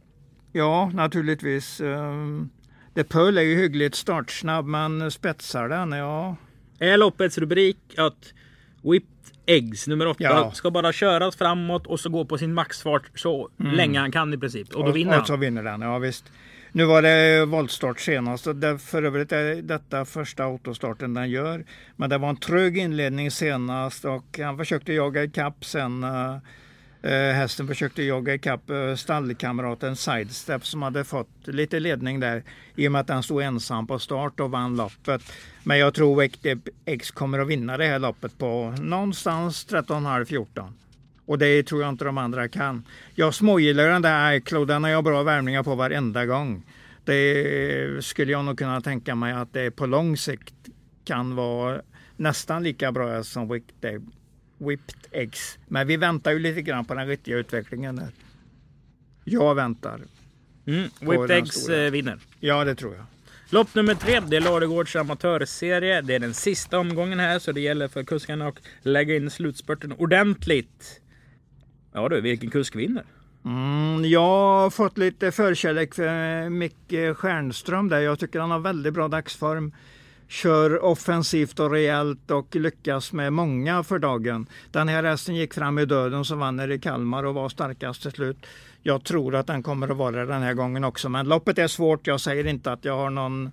ja 0.51 0.91
naturligtvis. 0.93 1.81
Um, 1.81 2.49
det 2.93 3.03
Pull 3.03 3.37
är 3.37 3.41
ju 3.41 3.55
hyggligt 3.55 3.95
startsnabb, 3.95 4.65
men 4.65 5.11
spetsar 5.11 5.69
den? 5.69 5.91
Ja, 5.91 6.35
Är 6.79 6.97
loppets 6.97 7.37
rubrik 7.37 7.77
att 7.97 8.33
Whipped 8.83 9.09
Eggs 9.45 9.87
nummer 9.87 10.07
8 10.07 10.23
Ja. 10.23 10.51
ska 10.51 10.71
bara 10.71 10.91
köras 10.93 11.35
framåt 11.35 11.87
och 11.87 11.99
så 11.99 12.09
gå 12.09 12.25
på 12.25 12.37
sin 12.37 12.53
maxfart 12.53 13.03
så 13.15 13.49
länge 13.57 13.99
han 13.99 14.11
kan 14.11 14.33
i 14.33 14.37
princip. 14.37 14.75
Och 14.75 14.85
då 14.85 14.91
vinner 14.91 15.11
och 15.11 15.17
han. 15.17 15.25
så 15.25 15.35
vinner 15.37 15.63
den, 15.63 15.81
ja 15.81 15.97
visst. 15.99 16.31
Nu 16.71 16.85
var 16.85 17.01
det 17.01 17.45
voltstart 17.45 17.99
senast 17.99 18.47
och 18.47 18.55
det, 18.55 18.77
för 18.79 19.03
övrigt 19.03 19.31
är 19.31 19.61
detta 19.61 20.05
första 20.05 20.43
autostarten 20.43 21.13
den 21.13 21.29
gör. 21.29 21.65
Men 21.95 22.09
det 22.09 22.17
var 22.17 22.29
en 22.29 22.37
trög 22.37 22.77
inledning 22.77 23.31
senast 23.31 24.05
och 24.05 24.39
han 24.43 24.57
försökte 24.57 24.93
jaga 24.93 25.23
ikapp 25.23 25.65
sen. 25.65 26.03
äh, 26.03 27.33
hästen 27.33 27.67
försökte 27.67 28.03
jaga 28.03 28.33
ikapp 28.33 28.69
uh, 28.69 28.95
stallkamraten 28.95 29.95
Sidestep 29.95 30.65
som 30.65 30.81
hade 30.81 31.03
fått 31.03 31.29
lite 31.43 31.79
ledning 31.79 32.19
där 32.19 32.43
i 32.75 32.87
och 32.87 32.91
med 32.91 33.01
att 33.01 33.07
den 33.07 33.23
stod 33.23 33.41
ensam 33.41 33.87
på 33.87 33.99
start 33.99 34.39
och 34.39 34.51
vann 34.51 34.75
loppet. 34.75 35.21
Men 35.63 35.77
jag 35.79 35.93
tror 35.93 36.23
att 36.23 36.31
X 36.85 37.11
kommer 37.11 37.39
att 37.39 37.47
vinna 37.47 37.77
det 37.77 37.85
här 37.85 37.99
loppet 37.99 38.37
på 38.37 38.75
någonstans 38.81 39.67
13,5-14. 39.69 40.73
Och 41.29 41.37
det 41.37 41.63
tror 41.63 41.81
jag 41.81 41.89
inte 41.89 42.05
de 42.05 42.17
andra 42.17 42.47
kan. 42.47 42.83
Jag 43.15 43.33
smågillar 43.33 43.89
den 43.89 44.01
där 44.01 44.33
iCloud, 44.33 44.67
den 44.67 44.83
har 44.83 44.91
jag 44.91 45.03
bra 45.03 45.23
värmningar 45.23 45.63
på 45.63 45.75
varenda 45.75 46.25
gång. 46.25 46.65
Det 47.03 48.05
skulle 48.05 48.31
jag 48.31 48.45
nog 48.45 48.57
kunna 48.57 48.81
tänka 48.81 49.15
mig 49.15 49.33
att 49.33 49.53
det 49.53 49.71
på 49.71 49.85
lång 49.85 50.17
sikt 50.17 50.53
kan 51.05 51.35
vara 51.35 51.81
nästan 52.17 52.63
lika 52.63 52.91
bra 52.91 53.23
som 53.23 53.49
Whipped, 53.49 54.07
Whipped 54.57 54.95
Eggs. 55.11 55.57
Men 55.67 55.87
vi 55.87 55.97
väntar 55.97 56.31
ju 56.31 56.39
lite 56.39 56.61
grann 56.61 56.85
på 56.85 56.93
den 56.93 57.07
riktiga 57.07 57.37
utvecklingen 57.37 57.95
där. 57.95 58.09
Jag 59.23 59.55
väntar. 59.55 59.99
Mm. 60.65 60.89
Whipped 60.99 61.31
Eggs 61.31 61.69
eh, 61.69 61.91
vinner. 61.91 62.19
Ja, 62.39 62.63
det 62.63 62.75
tror 62.75 62.95
jag. 62.95 63.05
Lopp 63.49 63.75
nummer 63.75 63.95
tre, 63.95 64.19
det 64.19 64.37
är 64.37 64.41
Ladugårds 64.41 64.95
amatörserie. 64.95 66.01
Det 66.01 66.15
är 66.15 66.19
den 66.19 66.33
sista 66.33 66.79
omgången 66.79 67.19
här 67.19 67.39
så 67.39 67.51
det 67.51 67.61
gäller 67.61 67.87
för 67.87 68.03
kuskarna 68.03 68.47
att 68.47 68.59
lägga 68.81 69.15
in 69.15 69.29
slutspurten 69.29 69.93
ordentligt. 69.97 71.01
Ja 71.93 72.09
du, 72.09 72.21
vilken 72.21 72.49
kusk 72.49 72.75
vinner? 72.75 73.03
Mm, 73.45 74.05
jag 74.05 74.21
har 74.21 74.69
fått 74.69 74.97
lite 74.97 75.31
förkärlek 75.31 75.95
för 75.95 76.49
Micke 76.49 77.17
Stjernström 77.17 77.89
där. 77.89 77.99
Jag 77.99 78.19
tycker 78.19 78.39
han 78.39 78.51
har 78.51 78.59
väldigt 78.59 78.93
bra 78.93 79.07
dagsform. 79.07 79.71
Kör 80.27 80.83
offensivt 80.83 81.59
och 81.59 81.71
rejält 81.71 82.31
och 82.31 82.55
lyckas 82.55 83.13
med 83.13 83.33
många 83.33 83.83
för 83.83 83.99
dagen. 83.99 84.47
Den 84.71 84.87
här 84.87 85.03
hästen 85.03 85.35
gick 85.35 85.53
fram 85.53 85.79
i 85.79 85.85
döden 85.85 86.25
som 86.25 86.39
vann 86.39 86.71
i 86.71 86.79
Kalmar 86.79 87.23
och 87.23 87.33
var 87.33 87.49
starkast 87.49 88.01
till 88.01 88.11
slut. 88.11 88.37
Jag 88.83 89.03
tror 89.03 89.35
att 89.35 89.47
den 89.47 89.63
kommer 89.63 89.91
att 89.91 89.97
vara 89.97 90.25
den 90.25 90.41
här 90.41 90.53
gången 90.53 90.83
också. 90.83 91.09
Men 91.09 91.27
loppet 91.27 91.57
är 91.57 91.67
svårt. 91.67 92.07
Jag 92.07 92.21
säger 92.21 92.47
inte 92.47 92.71
att 92.71 92.85
jag 92.85 92.97
har 92.97 93.09
någon 93.09 93.51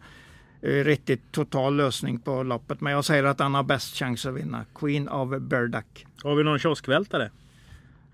eh, 0.62 0.71
riktigt 0.71 1.33
total 1.33 1.76
lösning 1.76 2.19
på 2.19 2.43
loppet. 2.43 2.81
Men 2.81 2.93
jag 2.93 3.05
säger 3.05 3.25
att 3.25 3.40
han 3.40 3.55
har 3.55 3.62
bäst 3.62 3.97
chans 3.97 4.26
att 4.26 4.35
vinna. 4.35 4.64
Queen 4.75 5.09
of 5.09 5.40
Burdock. 5.40 6.07
Har 6.23 6.35
vi 6.35 6.45
någon 6.45 6.59
kioskvältare? 6.59 7.31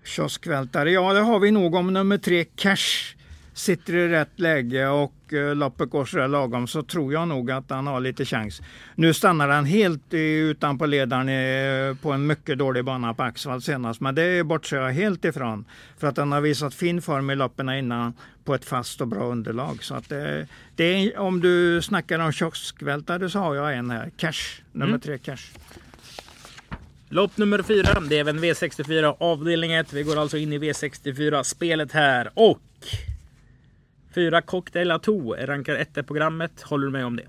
Kioskvältare, 0.03 0.91
ja 0.91 1.13
det 1.13 1.19
har 1.19 1.39
vi 1.39 1.51
nog 1.51 1.75
om 1.75 1.93
nummer 1.93 2.17
tre 2.17 2.45
Cash 2.55 3.15
sitter 3.53 3.93
i 3.95 4.07
rätt 4.07 4.39
läge 4.39 4.87
och 4.87 5.33
eh, 5.33 5.55
loppet 5.55 5.89
går 5.89 6.05
sådär 6.05 6.27
lagom 6.27 6.67
så 6.67 6.83
tror 6.83 7.13
jag 7.13 7.27
nog 7.27 7.51
att 7.51 7.69
han 7.69 7.87
har 7.87 7.99
lite 7.99 8.25
chans. 8.25 8.61
Nu 8.95 9.13
stannar 9.13 9.49
han 9.49 9.65
helt 9.65 10.13
eh, 10.13 10.19
utanpå 10.19 10.85
ledaren 10.85 11.29
eh, 11.29 11.95
på 11.97 12.11
en 12.11 12.27
mycket 12.27 12.57
dålig 12.57 12.85
bana 12.85 13.13
på 13.13 13.23
Axvall 13.23 13.61
senast 13.61 14.01
men 14.01 14.15
det 14.15 14.43
bortser 14.45 14.77
jag 14.77 14.91
helt 14.91 15.25
ifrån. 15.25 15.65
För 15.97 16.07
att 16.07 16.17
han 16.17 16.31
har 16.31 16.41
visat 16.41 16.73
fin 16.73 17.01
form 17.01 17.29
i 17.29 17.35
loppen 17.35 17.69
innan 17.69 18.13
på 18.43 18.55
ett 18.55 18.65
fast 18.65 19.01
och 19.01 19.07
bra 19.07 19.23
underlag. 19.23 19.83
Så 19.83 19.95
att 19.95 20.09
det, 20.09 20.47
det 20.75 20.83
är, 20.83 21.17
om 21.17 21.39
du 21.41 21.81
snackar 21.81 22.19
om 22.19 22.31
kioskvältare 22.31 23.29
så 23.29 23.39
har 23.39 23.55
jag 23.55 23.73
en 23.77 23.89
här. 23.89 24.11
Cash, 24.17 24.61
nummer 24.71 24.87
Mm. 24.87 24.99
tre 25.01 25.17
Cash. 25.17 25.51
Lopp 27.13 27.37
nummer 27.37 27.61
fyra, 27.61 27.99
det 28.09 28.15
är 28.15 28.19
även 28.19 28.39
V64 28.39 29.15
avdelning 29.19 29.73
1. 29.73 29.93
Vi 29.93 30.03
går 30.03 30.19
alltså 30.19 30.37
in 30.37 30.53
i 30.53 30.59
V64-spelet 30.59 31.91
här 31.91 32.31
och 32.33 32.61
fyra 34.15 34.41
Cocktail 34.41 34.91
Ato 34.91 35.33
rankar 35.33 35.75
ett 35.75 35.97
i 35.97 36.03
programmet. 36.03 36.61
Håller 36.61 36.85
du 36.85 36.91
med 36.91 37.05
om 37.05 37.15
det? 37.15 37.27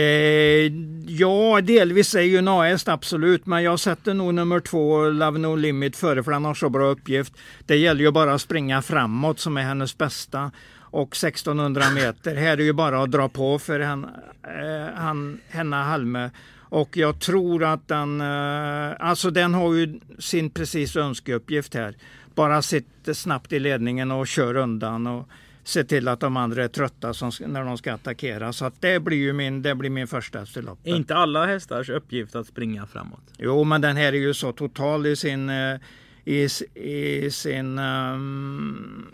Eh, 0.00 0.72
ja, 1.06 1.60
delvis 1.60 2.14
är 2.14 2.20
ju 2.20 2.36
en 2.36 2.48
AS 2.48 2.88
absolut, 2.88 3.46
men 3.46 3.62
jag 3.62 3.80
sätter 3.80 4.14
nog 4.14 4.34
nummer 4.34 4.60
två, 4.60 5.08
Love 5.08 5.38
No 5.38 5.56
Limit, 5.56 5.96
före 5.96 6.22
för 6.22 6.32
han 6.32 6.44
har 6.44 6.54
så 6.54 6.68
bra 6.68 6.86
uppgift. 6.86 7.32
Det 7.66 7.76
gäller 7.76 8.00
ju 8.00 8.10
bara 8.10 8.34
att 8.34 8.40
springa 8.40 8.82
framåt 8.82 9.40
som 9.40 9.56
är 9.56 9.62
hennes 9.62 9.98
bästa. 9.98 10.50
och 10.90 11.16
1600 11.16 11.82
meter. 11.94 12.36
Här 12.36 12.58
är 12.58 12.62
ju 12.62 12.72
bara 12.72 13.02
att 13.02 13.10
dra 13.10 13.28
på 13.28 13.58
för 13.58 13.80
han, 13.80 14.04
eh, 14.42 14.94
han, 14.94 15.40
Henna 15.48 15.84
Halme. 15.84 16.30
Och 16.68 16.96
jag 16.96 17.18
tror 17.18 17.64
att 17.64 17.88
den, 17.88 18.20
eh, 18.20 18.92
alltså 18.98 19.30
den 19.30 19.54
har 19.54 19.74
ju 19.74 20.00
sin 20.18 20.50
precis 20.50 20.96
önskeuppgift 20.96 21.74
här. 21.74 21.96
Bara 22.34 22.62
sitter 22.62 23.12
snabbt 23.12 23.52
i 23.52 23.58
ledningen 23.58 24.10
och 24.10 24.26
kör 24.26 24.56
undan 24.56 25.06
och 25.06 25.28
se 25.64 25.84
till 25.84 26.08
att 26.08 26.20
de 26.20 26.36
andra 26.36 26.64
är 26.64 26.68
trötta 26.68 27.14
som, 27.14 27.32
när 27.46 27.64
de 27.64 27.78
ska 27.78 27.92
attackera. 27.92 28.52
Så 28.52 28.64
att 28.64 28.80
det 28.80 29.00
blir 29.00 29.16
ju 29.16 29.32
min, 29.32 29.62
det 29.62 29.74
blir 29.74 29.90
min 29.90 30.06
första 30.06 30.42
efter 30.42 30.62
loppet. 30.62 30.86
Är 30.86 30.96
inte 30.96 31.16
alla 31.16 31.46
hästars 31.46 31.88
uppgift 31.88 32.36
att 32.36 32.46
springa 32.46 32.86
framåt? 32.86 33.32
Jo, 33.38 33.64
men 33.64 33.80
den 33.80 33.96
här 33.96 34.12
är 34.12 34.18
ju 34.18 34.34
så 34.34 34.52
total 34.52 35.06
i 35.06 35.16
sin, 35.16 35.50
eh, 35.50 35.76
i, 36.24 36.48
i 36.74 37.30
sin 37.30 37.78
um, 37.78 39.06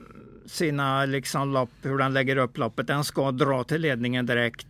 sina 0.47 1.04
liksom 1.04 1.52
lopp, 1.52 1.71
hur 1.82 1.99
den 1.99 2.12
lägger 2.12 2.37
upp 2.37 2.59
loppet. 2.59 2.87
Den 2.87 3.04
ska 3.04 3.32
dra 3.32 3.64
till 3.64 3.80
ledningen 3.80 4.26
direkt 4.26 4.66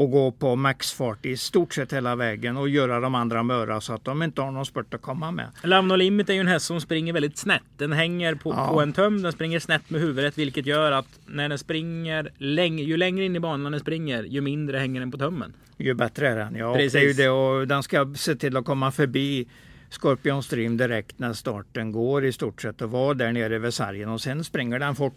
och 0.00 0.10
gå 0.10 0.30
på 0.30 0.56
maxfart 0.56 1.26
i 1.26 1.36
stort 1.36 1.74
sett 1.74 1.92
hela 1.92 2.16
vägen 2.16 2.56
och 2.56 2.68
göra 2.68 3.00
de 3.00 3.14
andra 3.14 3.42
möra 3.42 3.80
så 3.80 3.92
att 3.92 4.04
de 4.04 4.22
inte 4.22 4.40
har 4.42 4.50
någon 4.50 4.66
spurt 4.66 4.94
att 4.94 5.02
komma 5.02 5.30
med. 5.30 5.46
Lavno 5.62 5.96
Limit 5.96 6.28
är 6.30 6.34
ju 6.34 6.40
en 6.40 6.46
häst 6.46 6.66
som 6.66 6.80
springer 6.80 7.12
väldigt 7.12 7.38
snett. 7.38 7.62
Den 7.76 7.92
hänger 7.92 8.34
på, 8.34 8.50
Ja. 8.56 8.68
på 8.72 8.80
en 8.80 8.92
töm, 8.92 9.22
den 9.22 9.32
springer 9.32 9.58
snett 9.58 9.90
med 9.90 10.00
huvudet 10.00 10.38
vilket 10.38 10.66
gör 10.66 10.92
att 10.92 11.06
när 11.26 11.48
den 11.48 11.58
springer, 11.58 12.32
läng- 12.38 12.78
ju 12.82 12.96
längre 12.96 13.24
in 13.24 13.36
i 13.36 13.40
banan 13.40 13.72
den 13.72 13.80
springer 13.80 14.22
ju 14.22 14.40
mindre 14.40 14.78
hänger 14.78 15.00
den 15.00 15.10
på 15.10 15.18
tömmen. 15.18 15.52
Ju 15.76 15.94
bättre 15.94 16.28
är 16.28 16.36
den. 16.36 16.54
Ja, 16.56 16.74
Precis. 16.74 16.92
det 16.92 16.98
är 16.98 17.04
ju 17.06 17.12
det 17.12 17.28
och 17.30 17.68
den 17.68 17.82
ska 17.82 18.14
se 18.16 18.34
till 18.34 18.56
att 18.56 18.64
komma 18.64 18.90
förbi 18.92 19.48
Scorpion 19.90 20.42
Stream 20.42 20.76
direkt 20.76 21.18
när 21.18 21.32
starten 21.32 21.92
går 21.92 22.24
i 22.24 22.32
stort 22.32 22.62
sett 22.62 22.82
och 22.82 22.90
vara 22.90 23.14
där 23.14 23.32
nere 23.32 23.58
vid 23.58 23.74
sargen 23.74 24.08
och 24.08 24.20
sen 24.20 24.44
springer 24.44 24.78
den 24.78 24.94
fort. 24.94 25.14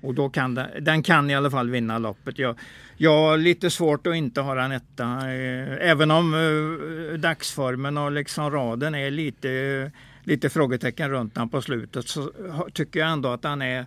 Och 0.00 0.14
då 0.14 0.28
kan 0.28 0.54
den, 0.54 0.84
den 0.84 1.02
kan 1.02 1.30
i 1.30 1.34
alla 1.34 1.50
fall 1.50 1.70
vinna 1.70 1.98
loppet. 1.98 2.38
Jag, 2.38 2.58
jag 2.96 3.18
har 3.18 3.36
lite 3.36 3.70
svårt 3.70 4.06
att 4.06 4.14
inte 4.14 4.40
ha 4.40 4.54
den 4.54 4.72
etta. 4.72 5.04
Eh, 5.04 5.90
även 5.90 6.10
om 6.10 6.34
eh, 6.34 7.18
dagsformen 7.18 7.98
och 7.98 8.12
liksom 8.12 8.50
raden 8.50 8.94
är 8.94 9.10
lite, 9.10 9.90
lite 10.24 10.48
frågetecken 10.50 11.10
runt 11.10 11.34
den 11.34 11.48
på 11.48 11.62
slutet 11.62 12.08
så 12.08 12.20
ha- 12.52 12.68
tycker 12.72 13.00
jag 13.00 13.10
ändå 13.10 13.28
att 13.28 13.42
den 13.42 13.62
är 13.62 13.86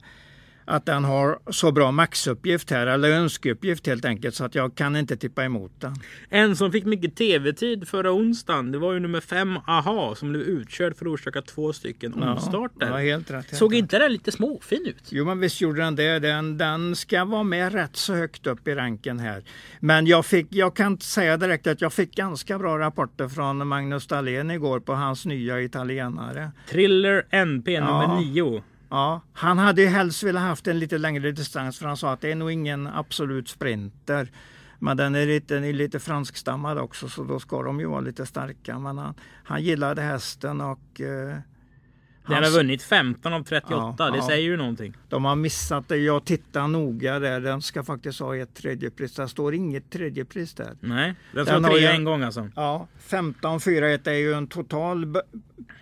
att 0.65 0.85
den 0.85 1.03
har 1.03 1.39
så 1.51 1.71
bra 1.71 1.91
maxuppgift 1.91 2.69
här, 2.69 2.87
eller 2.87 3.09
önskeuppgift 3.09 3.87
helt 3.87 4.05
enkelt, 4.05 4.35
så 4.35 4.45
att 4.45 4.55
jag 4.55 4.75
kan 4.75 4.95
inte 4.95 5.17
tippa 5.17 5.43
emot 5.43 5.71
den. 5.79 5.95
En 6.29 6.55
som 6.55 6.71
fick 6.71 6.85
mycket 6.85 7.15
tv-tid 7.15 7.87
förra 7.87 8.11
onsdagen, 8.11 8.71
det 8.71 8.77
var 8.77 8.93
ju 8.93 8.99
nummer 8.99 9.21
fem 9.21 9.59
AHA 9.67 10.15
som 10.15 10.29
blev 10.29 10.41
utkörd 10.41 10.97
för 10.97 11.05
att 11.05 11.11
orsaka 11.11 11.41
två 11.41 11.73
stycken 11.73 12.13
omstarter. 12.23 12.87
Ja, 12.87 12.97
helt 12.97 13.31
rätt. 13.31 13.45
helt 13.45 13.55
Såg 13.55 13.73
inte 13.73 13.99
den 13.99 14.13
lite 14.13 14.31
småfin 14.31 14.85
ut? 14.85 15.03
Jo, 15.09 15.25
men 15.25 15.39
visst 15.39 15.61
gjorde 15.61 15.81
den 15.81 15.95
det. 15.95 16.19
Den, 16.19 16.57
den 16.57 16.95
ska 16.95 17.25
vara 17.25 17.43
med 17.43 17.73
rätt 17.73 17.95
så 17.95 18.13
högt 18.13 18.47
upp 18.47 18.67
i 18.67 18.75
ranken 18.75 19.19
här. 19.19 19.43
Men 19.79 20.07
jag, 20.07 20.25
fick, 20.25 20.47
jag 20.49 20.75
kan 20.75 20.99
säga 20.99 21.37
direkt 21.37 21.67
att 21.67 21.81
jag 21.81 21.93
fick 21.93 22.15
ganska 22.15 22.57
bra 22.57 22.79
rapporter 22.79 23.27
från 23.27 23.67
Magnus 23.67 24.07
Dahlén 24.07 24.51
igår 24.51 24.79
på 24.79 24.93
hans 24.93 25.25
nya 25.25 25.61
italienare. 25.61 26.51
Thriller 26.69 27.25
NP 27.31 27.79
nummer 27.79 28.19
nio. 28.21 28.63
Ja, 28.91 29.21
han 29.33 29.57
hade 29.57 29.81
ju 29.81 29.88
helst 29.88 30.24
velat 30.24 30.43
haft 30.43 30.67
en 30.67 30.79
lite 30.79 30.98
längre 30.98 31.31
distans 31.31 31.79
för 31.79 31.86
han 31.88 31.98
sa 31.98 32.12
att 32.13 32.21
det 32.21 32.31
är 32.31 32.36
nog 32.36 32.51
ingen 32.51 32.88
absolut 32.88 33.50
sprinter. 33.50 34.31
Men 34.79 34.98
den 34.98 35.15
är 35.15 35.25
lite, 35.25 35.53
den 35.53 35.63
är 35.63 35.74
lite 35.74 36.00
franskstammad 36.00 36.77
också 36.77 37.10
så 37.10 37.24
då 37.24 37.39
ska 37.39 37.63
de 37.63 37.79
ju 37.79 37.86
vara 37.86 38.01
lite 38.01 38.25
starka. 38.25 38.79
Men 38.79 38.98
han, 38.98 39.13
han 39.43 39.63
gillade 39.63 40.01
hästen 40.01 40.62
och 40.62 41.01
eh, 41.01 41.36
Den 42.27 42.43
har 42.43 42.51
vunnit 42.57 42.83
15 42.83 43.33
av 43.33 43.43
38, 43.43 43.95
Ja, 44.00 44.12
det 44.12 44.17
ja. 44.17 44.27
säger 44.27 44.43
ju 44.43 44.57
någonting. 44.57 44.98
De 45.10 45.25
har 45.25 45.36
missat 45.36 45.88
det. 45.88 45.98
Jag 45.98 46.25
tittar 46.25 46.67
noga 46.67 47.19
där. 47.19 47.41
Den 47.41 47.62
ska 47.62 47.83
faktiskt 47.83 48.19
ha 48.19 48.36
ett 48.38 48.53
tredjepris. 48.55 49.15
Det 49.15 49.27
står 49.27 49.53
inget 49.55 49.89
tredjepris 49.91 50.53
där. 50.53 50.77
Nej, 50.79 51.15
den 51.33 51.45
Den 51.45 51.63
har 51.63 51.71
tre 51.71 51.86
en 51.86 52.03
gång 52.03 52.24
alltså. 52.24 52.50
Ja, 52.55 52.88
15-4-1 53.10 54.10
är 54.10 54.13
ju 54.13 54.33
en 54.33 54.48
total 54.48 55.15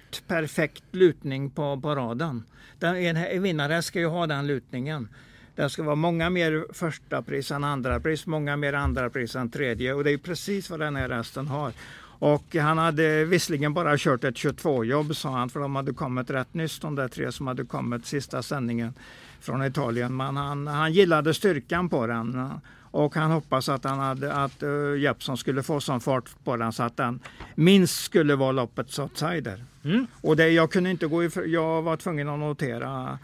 exakt 0.10 0.28
perfekt 0.28 0.84
lutning 0.92 1.50
på, 1.50 1.80
på 1.82 1.96
raden. 1.96 2.44
Den, 2.80 2.96
en, 2.96 3.44
vinnare 3.44 3.82
ska 3.82 4.00
ju 4.00 4.08
ha 4.08 4.28
den 4.28 4.48
lutningen. 4.48 5.08
Det 5.56 5.70
ska 5.70 5.84
vara 5.84 5.96
många 5.96 6.30
mer 6.30 6.66
första 6.74 7.22
pris 7.22 7.52
än 7.52 7.64
andra 7.64 8.00
pris, 8.00 8.28
många 8.28 8.58
mer 8.58 8.74
andra 8.74 9.10
pris 9.10 9.36
än 9.36 9.50
tredje 9.50 9.94
och 9.94 10.04
det 10.04 10.10
är 10.10 10.12
ju 10.12 10.18
precis 10.18 10.70
vad 10.70 10.80
den 10.80 10.96
här 10.96 11.10
hästen 11.10 11.48
har. 11.48 11.74
Och 12.22 12.56
han 12.56 12.78
hade 12.78 13.26
visserligen 13.26 13.74
bara 13.74 13.98
kört 13.98 14.24
ett 14.24 14.36
22-jobb 14.36 15.16
sa 15.16 15.30
han, 15.30 15.50
för 15.50 15.60
de 15.60 15.76
hade 15.76 15.94
kommit 15.94 16.30
rätt 16.30 16.54
nyss 16.54 16.80
de 16.80 16.96
där 16.96 17.08
tre 17.08 17.32
som 17.32 17.48
hade 17.48 17.66
kommit 17.66 18.06
sista 18.06 18.42
sändningen 18.42 18.94
från 19.40 19.66
Italien. 19.66 20.18
Men 20.18 20.38
han, 20.38 20.68
han 20.68 20.94
gillade 20.94 21.34
styrkan 21.34 21.90
på 21.90 22.08
den. 22.08 22.50
Och 22.92 23.16
han 23.16 23.32
hoppas 23.32 23.70
att, 23.70 23.84
han 23.84 24.00
hade, 24.00 24.34
att 24.34 24.64
uh, 24.64 25.00
Jeppsson 25.00 25.38
skulle 25.38 25.64
få 25.64 25.80
sån 25.80 26.02
fart 26.02 26.30
på 26.44 26.58
den 26.58 26.74
så 26.74 26.84
att 26.84 26.98
den 26.98 27.20
minst 27.56 28.04
skulle 28.04 28.36
vara 28.36 28.52
loppets 28.52 29.00
outsider. 29.00 29.64
Mm. 29.84 30.08
Och 30.22 30.36
det, 30.36 30.50
jag 30.50 30.72
kunde 30.72 30.90
inte 30.90 31.08
gå 31.08 31.24
ifrån, 31.24 31.52
jag 31.52 31.82
var 31.82 31.98
tvungen 31.98 32.30
att 32.30 32.40
notera 32.40 33.20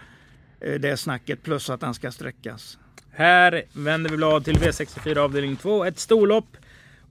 eh, 0.60 0.74
det 0.74 0.98
snacket 0.98 1.44
plus 1.44 1.70
att 1.70 1.80
den 1.80 1.94
ska 1.94 2.12
sträckas. 2.12 2.78
Här 3.12 3.64
vänder 3.74 4.10
vi 4.10 4.18
blad 4.18 4.46
till 4.46 4.58
V64 4.58 5.18
avdelning 5.18 5.56
2. 5.56 5.86
Ett 5.86 6.00
storlopp. 6.00 6.58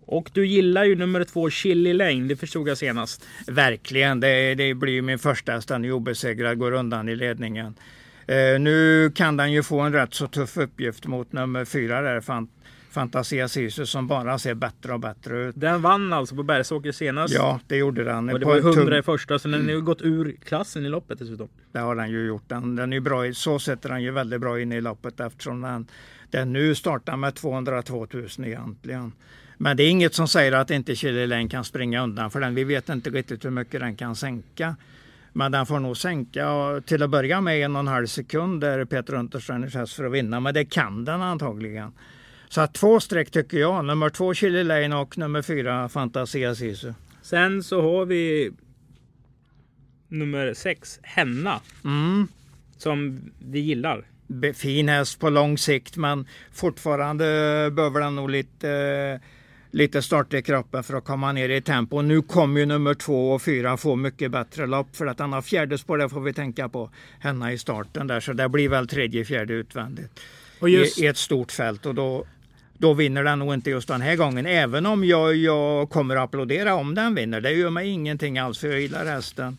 Och 0.06 0.30
du 0.32 0.46
gillar 0.46 0.84
ju 0.84 0.96
nummer 0.96 1.24
två 1.24 1.50
Chili 1.50 1.92
Lane, 1.92 2.28
det 2.28 2.36
förstod 2.36 2.68
jag 2.68 2.78
senast. 2.78 3.26
Verkligen, 3.46 4.20
det, 4.20 4.54
det 4.54 4.74
blir 4.74 5.02
min 5.02 5.18
första 5.18 5.52
häst. 5.52 5.68
Den 5.68 5.84
är 5.84 5.92
obesegrad, 5.92 6.58
går 6.58 6.72
undan 6.72 7.08
i 7.08 7.16
ledningen. 7.16 7.74
Eh, 8.26 8.60
nu 8.60 9.10
kan 9.14 9.36
den 9.36 9.52
ju 9.52 9.62
få 9.62 9.80
en 9.80 9.92
rätt 9.92 10.14
så 10.14 10.26
tuff 10.26 10.56
uppgift 10.56 11.06
mot 11.06 11.32
nummer 11.32 11.64
fyra 11.64 12.00
där, 12.02 12.20
Fan, 12.20 12.48
Fantasia 12.90 13.48
Sisu 13.48 13.86
som 13.86 14.06
bara 14.06 14.38
ser 14.38 14.54
bättre 14.54 14.92
och 14.92 15.00
bättre 15.00 15.38
ut. 15.48 15.54
Den 15.58 15.82
vann 15.82 16.12
alltså 16.12 16.36
på 16.36 16.42
Bergsåker 16.42 16.92
senast. 16.92 17.34
Ja, 17.34 17.60
det 17.66 17.76
gjorde 17.76 18.04
den. 18.04 18.28
Och 18.30 18.40
det 18.40 18.46
var 18.46 18.54
ju 18.54 18.60
en 18.60 18.66
tung- 18.66 18.78
100 18.78 18.98
i 18.98 19.02
första, 19.02 19.38
så 19.38 19.48
den 19.48 19.64
har 19.64 19.70
ju 19.70 19.80
gått 19.80 20.02
ur 20.02 20.36
klassen 20.44 20.86
i 20.86 20.88
loppet 20.88 21.18
dessutom. 21.18 21.48
Det 21.72 21.78
har 21.78 21.96
den 21.96 22.10
ju 22.10 22.26
gjort. 22.26 22.42
Den, 22.48 22.76
den 22.76 22.92
är 22.92 23.00
bra, 23.00 23.26
i- 23.26 23.34
så 23.34 23.58
sätter 23.58 23.88
den 23.88 24.02
ju 24.02 24.10
väldigt 24.10 24.40
bra 24.40 24.60
in 24.60 24.72
i 24.72 24.80
loppet 24.80 25.20
eftersom 25.20 25.60
den, 25.60 25.86
den 26.30 26.52
nu 26.52 26.74
startar 26.74 27.16
med 27.16 27.34
202 27.34 28.06
000 28.12 28.26
egentligen. 28.38 29.12
Men 29.58 29.76
det 29.76 29.82
är 29.82 29.90
inget 29.90 30.14
som 30.14 30.28
säger 30.28 30.52
att 30.52 30.70
inte 30.70 30.94
Chili 30.96 31.26
Lane 31.26 31.48
kan 31.48 31.64
springa 31.64 32.02
undan 32.02 32.30
för 32.30 32.40
den. 32.40 32.54
Vi 32.54 32.64
vet 32.64 32.88
inte 32.88 33.10
riktigt 33.10 33.44
hur 33.44 33.50
mycket 33.50 33.80
den 33.80 33.96
kan 33.96 34.16
sänka. 34.16 34.76
Men 35.36 35.52
den 35.52 35.66
får 35.66 35.80
nog 35.80 35.96
sänka 35.96 36.46
till 36.86 37.02
att 37.02 37.10
börja 37.10 37.40
med 37.40 37.64
en 37.64 37.76
och 37.76 37.80
en 37.80 37.86
halv 37.86 38.06
sekund 38.06 38.60
där 38.60 38.84
Peter 38.84 39.14
Untersteiners 39.14 39.74
häst 39.74 39.94
för 39.94 40.04
att 40.04 40.12
vinna. 40.12 40.40
Men 40.40 40.54
det 40.54 40.64
kan 40.64 41.04
den 41.04 41.22
antagligen. 41.22 41.92
Så 42.48 42.60
att 42.60 42.74
två 42.74 43.00
streck 43.00 43.30
tycker 43.30 43.58
jag. 43.58 43.84
Nummer 43.84 44.10
två 44.10 44.34
Chili 44.34 44.64
Lane 44.64 44.96
och 44.96 45.18
nummer 45.18 45.42
fyra 45.42 45.88
Fantasia 45.88 46.54
Sisu. 46.54 46.92
Sen 47.22 47.62
så 47.62 47.82
har 47.82 48.06
vi 48.06 48.50
nummer 50.08 50.54
6, 50.54 50.98
Henna. 51.02 51.60
Mm. 51.84 52.28
Som 52.76 53.20
vi 53.38 53.58
gillar. 53.58 54.04
Fin 54.54 54.88
häst 54.88 55.20
på 55.20 55.30
lång 55.30 55.58
sikt 55.58 55.96
men 55.96 56.26
fortfarande 56.52 57.24
behöver 57.72 58.00
den 58.00 58.16
nog 58.16 58.30
lite, 58.30 59.20
lite 59.74 60.02
start 60.02 60.34
i 60.34 60.42
kroppen 60.42 60.84
för 60.84 60.94
att 60.94 61.04
komma 61.04 61.32
ner 61.32 61.48
i 61.48 61.60
tempo. 61.60 62.02
Nu 62.02 62.22
kommer 62.22 62.60
ju 62.60 62.66
nummer 62.66 62.94
två 62.94 63.32
och 63.32 63.42
fyra 63.42 63.76
få 63.76 63.96
mycket 63.96 64.30
bättre 64.30 64.66
lopp 64.66 64.96
för 64.96 65.06
att 65.06 65.18
han 65.18 65.32
har 65.32 65.42
fjärde 65.42 65.78
spår, 65.78 65.98
det 65.98 66.08
får 66.08 66.20
vi 66.20 66.32
tänka 66.32 66.68
på. 66.68 66.90
Henne 67.18 67.52
i 67.52 67.58
starten 67.58 68.06
där 68.06 68.20
så 68.20 68.32
det 68.32 68.48
blir 68.48 68.68
väl 68.68 68.88
tredje, 68.88 69.24
fjärde 69.24 69.54
utvändigt 69.54 70.20
just, 70.68 70.98
i, 70.98 71.04
i 71.04 71.06
ett 71.06 71.16
stort 71.16 71.52
fält 71.52 71.86
och 71.86 71.94
då, 71.94 72.24
då 72.78 72.94
vinner 72.94 73.24
den 73.24 73.38
nog 73.38 73.54
inte 73.54 73.70
just 73.70 73.88
den 73.88 74.00
här 74.00 74.16
gången. 74.16 74.46
Även 74.46 74.86
om 74.86 75.04
jag, 75.04 75.36
jag 75.36 75.90
kommer 75.90 76.16
att 76.16 76.22
applådera 76.22 76.74
om 76.74 76.94
den 76.94 77.14
vinner. 77.14 77.40
Det 77.40 77.52
gör 77.52 77.70
mig 77.70 77.88
ingenting 77.88 78.38
alls 78.38 78.58
för 78.58 78.68
jag 78.68 78.80
gillar 78.80 79.04
hästen. 79.04 79.56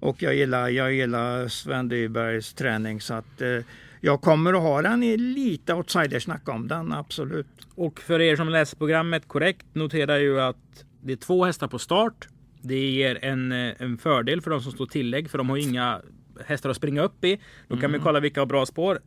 Och 0.00 0.22
jag 0.22 0.34
gillar, 0.34 0.68
jag 0.68 0.92
gillar 0.92 1.48
Sven 1.48 1.88
Dybergs 1.88 2.52
träning 2.52 3.00
så 3.00 3.14
att 3.14 3.40
eh, 3.40 3.58
jag 4.04 4.20
kommer 4.20 4.52
att 4.52 4.62
ha 4.62 4.82
den 4.82 5.02
i 5.02 5.16
lite 5.16 5.74
outsidersnack 5.74 6.48
om 6.48 6.68
den, 6.68 6.92
absolut. 6.92 7.46
och 7.74 8.00
för 8.00 8.20
er 8.20 8.36
som 8.36 8.48
läser 8.48 8.76
programmet 8.76 9.28
korrekt 9.28 9.66
noterar 9.72 10.18
ju 10.18 10.40
att 10.40 10.84
det 11.02 11.12
är 11.12 11.16
två 11.16 11.44
hästar 11.44 11.68
på 11.68 11.78
start. 11.78 12.28
Det 12.62 12.90
ger 12.90 13.24
en, 13.24 13.52
eh, 13.52 13.72
en 13.78 13.98
fördel 13.98 14.40
för 14.40 14.50
de 14.50 14.60
som 14.60 14.72
står 14.72 14.86
tillägg 14.86 15.30
för 15.30 15.38
de 15.38 15.50
har 15.50 15.56
inga 15.56 16.00
hästar 16.46 16.70
att 16.70 16.76
springa 16.76 17.02
upp 17.02 17.24
i. 17.24 17.40
Då 17.68 17.76
kan 17.76 17.92
vi 17.92 17.98
kolla 17.98 18.20
vilka 18.20 18.40
har 18.40 18.46
bra 18.46 18.66
spår. 18.66 18.98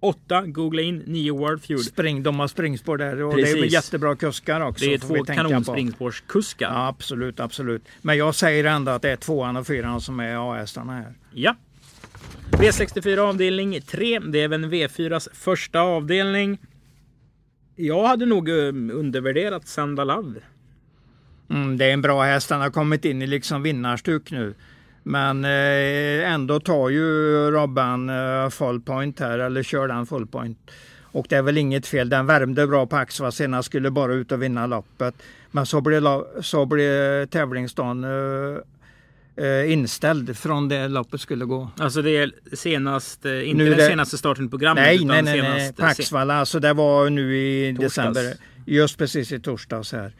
8, 0.00 0.46
googla 0.46 0.82
in 0.82 1.02
9 1.06 1.32
World 1.32 1.62
Feud. 1.62 1.80
Spring, 1.80 2.22
de 2.22 2.40
har 2.40 2.48
springspår 2.48 2.96
där 2.96 3.22
och 3.22 3.36
det 3.36 3.42
är 3.42 3.54
Precis. 3.54 3.72
jättebra 3.72 4.16
kuskar 4.16 4.60
också. 4.60 4.84
Det 4.84 4.94
är 4.94 4.98
två 4.98 5.24
kanonspringspårskuskar. 5.24 6.70
Ja, 6.72 6.86
absolut, 6.86 7.40
absolut. 7.40 7.82
Men 8.02 8.16
jag 8.16 8.34
säger 8.34 8.64
ändå 8.64 8.92
att 8.92 9.02
det 9.02 9.10
är 9.10 9.16
tvåan 9.16 9.56
och 9.56 9.66
fyran 9.66 10.00
som 10.00 10.20
är 10.20 10.52
A-hästarna 10.52 10.92
här. 10.92 11.14
Ja. 11.32 11.56
V64 12.50 13.18
avdelning 13.18 13.80
3. 13.80 14.18
Det 14.18 14.40
är 14.40 14.44
även 14.44 14.72
V4s 14.72 15.28
första 15.32 15.80
avdelning. 15.80 16.58
Jag 17.76 18.06
hade 18.06 18.26
nog 18.26 18.48
eh, 18.48 18.54
undervärderat 18.92 19.68
Sandalav. 19.68 20.38
Mm, 21.50 21.78
det 21.78 21.84
är 21.84 21.92
en 21.92 22.02
bra 22.02 22.22
häst. 22.22 22.50
Han 22.50 22.60
har 22.60 22.70
kommit 22.70 23.04
in 23.04 23.22
i 23.22 23.26
liksom 23.26 23.62
vinnarstuk 23.62 24.30
nu. 24.30 24.54
Men 25.02 25.44
eh, 25.44 26.32
ändå 26.32 26.60
tar 26.60 26.88
ju 26.88 27.06
Robban 27.50 28.10
eh, 28.10 28.48
full 28.48 28.80
point 28.80 29.20
här, 29.20 29.38
eller 29.38 29.62
kör 29.62 29.88
den 29.88 30.06
full 30.06 30.26
point. 30.26 30.70
Och 31.12 31.26
det 31.28 31.36
är 31.36 31.42
väl 31.42 31.58
inget 31.58 31.86
fel. 31.86 32.08
Den 32.08 32.26
värmde 32.26 32.66
bra 32.66 32.86
på 32.86 32.96
Axva 32.96 33.30
senast, 33.30 33.66
skulle 33.66 33.90
bara 33.90 34.12
ut 34.12 34.32
och 34.32 34.42
vinna 34.42 34.66
loppet. 34.66 35.14
Men 35.50 35.66
så 35.66 35.80
blev, 35.80 36.02
så 36.40 36.66
blev 36.66 37.26
tävlingsdagen 37.26 38.04
eh, 38.04 38.60
inställd 39.68 40.36
från 40.36 40.68
det 40.68 40.88
loppet 40.88 41.20
skulle 41.20 41.44
gå. 41.44 41.70
Alltså 41.78 42.02
det 42.02 42.10
är 42.16 42.32
senast, 42.52 43.26
eh, 43.26 43.48
inte 43.50 43.64
Nu 43.64 43.68
den 43.70 43.78
det- 43.78 43.86
senaste 43.86 44.18
starten 44.18 44.46
på 44.46 44.50
programmet. 44.50 44.84
Nej, 44.84 44.96
utan 44.96 45.06
nej, 45.08 45.22
nej, 45.22 45.42
nej. 45.42 45.60
senast, 45.60 45.76
På 45.76 45.84
Axvalla. 45.84 46.34
Alltså 46.34 46.60
det 46.60 46.72
var 46.72 47.10
nu 47.10 47.36
i 47.38 47.74
Torsdags. 47.76 47.94
december. 48.14 48.34
Just 48.66 48.98
precis 48.98 49.32
i 49.32 49.40
torsdags 49.40 49.92
här. 49.92 50.12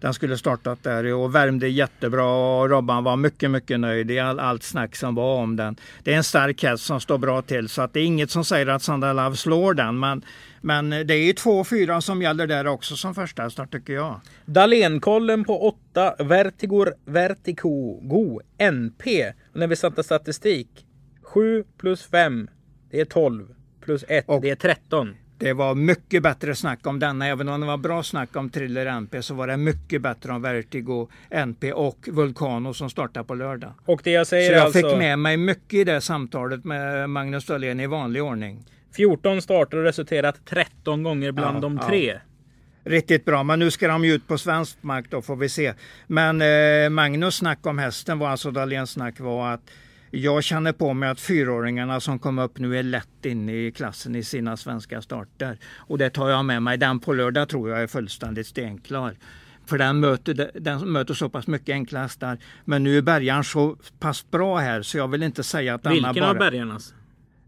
Den 0.00 0.14
skulle 0.14 0.38
startat 0.38 0.82
där 0.82 1.14
och 1.14 1.34
värmde 1.34 1.68
jättebra 1.68 2.24
och 2.60 2.70
Robban 2.70 3.04
var 3.04 3.16
mycket, 3.16 3.50
mycket 3.50 3.80
nöjd 3.80 4.10
i 4.10 4.18
all, 4.18 4.40
allt 4.40 4.62
snack 4.62 4.96
som 4.96 5.14
var 5.14 5.36
om 5.42 5.56
den. 5.56 5.76
Det 6.02 6.12
är 6.12 6.16
en 6.16 6.24
stark 6.24 6.62
häst 6.62 6.84
som 6.84 7.00
står 7.00 7.18
bra 7.18 7.42
till 7.42 7.68
så 7.68 7.82
att 7.82 7.92
det 7.92 8.00
är 8.00 8.04
inget 8.04 8.30
som 8.30 8.44
säger 8.44 8.66
att 8.66 8.82
Sandra 8.82 9.12
Love 9.12 9.36
slår 9.36 9.74
den. 9.74 9.98
Men, 9.98 10.22
men 10.60 10.90
det 10.90 11.14
är 11.14 11.26
ju 11.26 11.32
två 11.32 11.50
och 11.50 11.68
fyra 11.68 12.00
som 12.00 12.22
gäller 12.22 12.46
där 12.46 12.66
också 12.66 12.96
som 12.96 13.14
första 13.14 13.42
hästar 13.42 13.66
tycker 13.66 13.92
jag. 13.92 14.20
Dahlénkollen 14.46 15.44
på 15.44 15.68
8, 15.68 16.14
Vertigor 16.24 16.94
Vertigo 17.04 18.00
Go 18.02 18.40
NP. 18.58 19.32
Och 19.52 19.58
när 19.60 19.66
vi 19.66 19.76
satte 19.76 20.02
statistik. 20.02 20.68
7 21.22 21.64
plus 21.78 22.02
5, 22.02 22.48
det 22.90 23.00
är 23.00 23.04
12. 23.04 23.46
Plus 23.84 24.04
1, 24.08 24.24
Och- 24.28 24.40
det 24.42 24.50
är 24.50 24.56
13. 24.56 25.14
Det 25.38 25.52
var 25.52 25.74
mycket 25.74 26.22
bättre 26.22 26.54
snack 26.54 26.86
om 26.86 26.98
denna. 26.98 27.26
Även 27.26 27.48
om 27.48 27.60
det 27.60 27.66
var 27.66 27.76
bra 27.76 28.02
snack 28.02 28.36
om 28.36 28.50
Thriller 28.50 28.86
NP 28.86 29.22
så 29.22 29.34
var 29.34 29.46
det 29.46 29.56
mycket 29.56 30.02
bättre 30.02 30.32
om 30.32 30.42
Vertigo 30.42 31.08
NP 31.30 31.72
och 31.72 32.08
Vulcano 32.12 32.74
som 32.74 32.90
startar 32.90 33.22
på 33.22 33.34
lördag. 33.34 33.72
Och 33.84 34.00
det 34.04 34.10
jag 34.10 34.26
Så 34.26 34.30
säger 34.30 34.52
jag 34.52 34.62
alltså 34.62 34.78
fick 34.78 34.98
med 34.98 35.18
mig 35.18 35.36
mycket 35.36 35.74
i 35.74 35.84
det 35.84 36.00
samtalet 36.00 36.64
med 36.64 37.10
Magnus 37.10 37.46
Dahlén 37.46 37.80
i 37.80 37.86
vanlig 37.86 38.22
ordning. 38.22 38.64
14 38.96 39.42
starter 39.42 39.76
och 39.76 39.84
resulterat 39.84 40.40
13 40.44 41.02
gånger 41.02 41.32
bland 41.32 41.56
Ja, 41.56 41.60
de 41.60 41.78
ja. 41.82 41.88
tre. 41.88 42.20
Riktigt 42.84 43.24
bra, 43.24 43.42
men 43.42 43.58
nu 43.58 43.70
ska 43.70 43.88
de 43.88 44.04
ju 44.04 44.12
ut 44.12 44.28
på 44.28 44.38
svensk 44.38 44.82
mark 44.82 45.06
då 45.10 45.22
får 45.22 45.36
vi 45.36 45.48
se. 45.48 45.74
Men 46.06 46.42
eh, 46.42 46.90
Magnus 46.90 47.34
snack 47.36 47.66
om 47.66 47.78
hästen 47.78 48.18
var 48.18 48.28
alltså 48.28 48.50
Dahléns 48.50 48.90
snack 48.90 49.20
var 49.20 49.52
att 49.52 49.70
jag 50.22 50.44
känner 50.44 50.72
på 50.72 50.94
mig 50.94 51.08
att 51.08 51.20
fyraåringarna 51.20 52.00
som 52.00 52.18
kom 52.18 52.38
upp 52.38 52.58
nu 52.58 52.78
är 52.78 52.82
lätt 52.82 53.24
inne 53.24 53.52
i 53.52 53.72
klassen 53.72 54.16
i 54.16 54.22
sina 54.22 54.56
svenska 54.56 55.02
starter. 55.02 55.58
Och 55.76 55.98
det 55.98 56.10
tar 56.10 56.28
jag 56.28 56.44
med 56.44 56.62
mig. 56.62 56.78
Den 56.78 57.00
på 57.00 57.12
lördag 57.12 57.48
tror 57.48 57.70
jag 57.70 57.82
är 57.82 57.86
fullständigt 57.86 58.46
stenklar. 58.46 59.16
För 59.66 59.78
den 59.78 60.00
möter, 60.00 60.50
den 60.54 60.92
möter 60.92 61.14
så 61.14 61.28
pass 61.28 61.46
mycket 61.46 61.72
enkla 61.72 62.00
hästar. 62.00 62.38
Men 62.64 62.84
nu 62.84 62.98
är 62.98 63.02
bärgaren 63.02 63.44
så 63.44 63.76
pass 63.98 64.30
bra 64.30 64.56
här 64.56 64.82
så 64.82 64.98
jag 64.98 65.08
vill 65.08 65.22
inte 65.22 65.42
säga 65.42 65.74
att 65.74 65.82
denna 65.82 65.94
Vilken 65.94 66.14
bara... 66.14 66.30
av 66.30 66.36
bergarnas? 66.36 66.94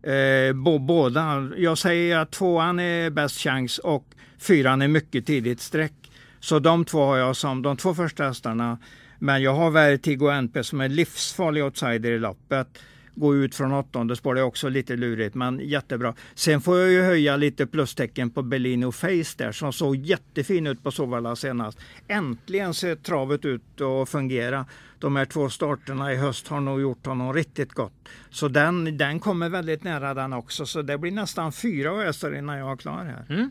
Eh, 0.02 0.52
båda. 0.86 1.50
Jag 1.56 1.78
säger 1.78 2.18
att 2.18 2.30
tvåan 2.30 2.80
är 2.80 3.10
bäst 3.10 3.38
chans 3.38 3.78
och 3.78 4.04
fyran 4.38 4.82
är 4.82 4.88
mycket 4.88 5.26
tidigt 5.26 5.60
streck. 5.60 5.92
Så 6.40 6.58
de 6.58 6.84
två 6.84 7.04
har 7.04 7.16
jag 7.16 7.36
som 7.36 7.62
de 7.62 7.76
två 7.76 7.94
första 7.94 8.24
hästarna. 8.24 8.78
Men 9.18 9.42
jag 9.42 9.54
har 9.54 9.70
Vertigo 9.70 10.30
NP 10.30 10.64
som 10.64 10.80
är 10.80 10.88
livsfarlig 10.88 11.64
outsider 11.64 12.10
i 12.10 12.18
loppet. 12.18 12.78
Gå 13.14 13.36
ut 13.36 13.54
från 13.54 13.72
åttonde 13.72 14.16
spår 14.16 14.34
det 14.34 14.40
är 14.40 14.44
också 14.44 14.68
lite 14.68 14.96
lurigt 14.96 15.34
men 15.34 15.60
jättebra. 15.60 16.14
Sen 16.34 16.60
får 16.60 16.78
jag 16.78 16.90
ju 16.90 17.02
höja 17.02 17.36
lite 17.36 17.66
plustecken 17.66 18.30
på 18.30 18.42
Bellino 18.42 18.92
Face 18.92 19.34
där 19.36 19.52
som 19.52 19.72
såg 19.72 19.96
jättefin 19.96 20.66
ut 20.66 20.82
på 20.82 20.90
Sovalla 20.90 21.36
senast. 21.36 21.78
Äntligen 22.08 22.74
ser 22.74 22.96
travet 22.96 23.44
ut 23.44 23.80
att 23.80 24.08
fungera. 24.08 24.66
De 24.98 25.16
här 25.16 25.24
två 25.24 25.50
starterna 25.50 26.12
i 26.12 26.16
höst 26.16 26.48
har 26.48 26.60
nog 26.60 26.80
gjort 26.80 27.06
honom 27.06 27.34
riktigt 27.34 27.72
gott. 27.72 28.08
Så 28.30 28.48
den, 28.48 28.98
den 28.98 29.20
kommer 29.20 29.48
väldigt 29.48 29.84
nära 29.84 30.14
den 30.14 30.32
också. 30.32 30.66
Så 30.66 30.82
det 30.82 30.98
blir 30.98 31.12
nästan 31.12 31.52
fyra 31.52 32.04
hästar 32.04 32.34
innan 32.38 32.58
jag 32.58 32.72
är 32.72 32.76
klar 32.76 33.04
här. 33.04 33.36
Mm. 33.36 33.50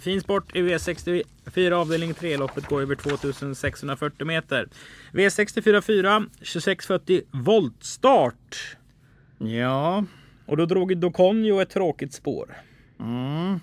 Fin 0.00 0.20
sport 0.20 0.56
i 0.56 0.62
V64 0.62 1.72
avdelning 1.72 2.14
3. 2.14 2.36
Loppet 2.36 2.66
går 2.66 2.80
över 2.82 2.94
2640 2.94 4.24
meter. 4.26 4.68
V64 5.12 5.80
4, 5.80 6.24
2640 6.38 7.22
voltstart. 7.30 8.76
Ja, 9.38 10.04
Och 10.46 10.56
då 10.56 10.66
drog 10.66 10.96
Doconio 10.96 11.60
ett 11.62 11.70
tråkigt 11.70 12.12
spår. 12.12 12.54
mm. 13.00 13.60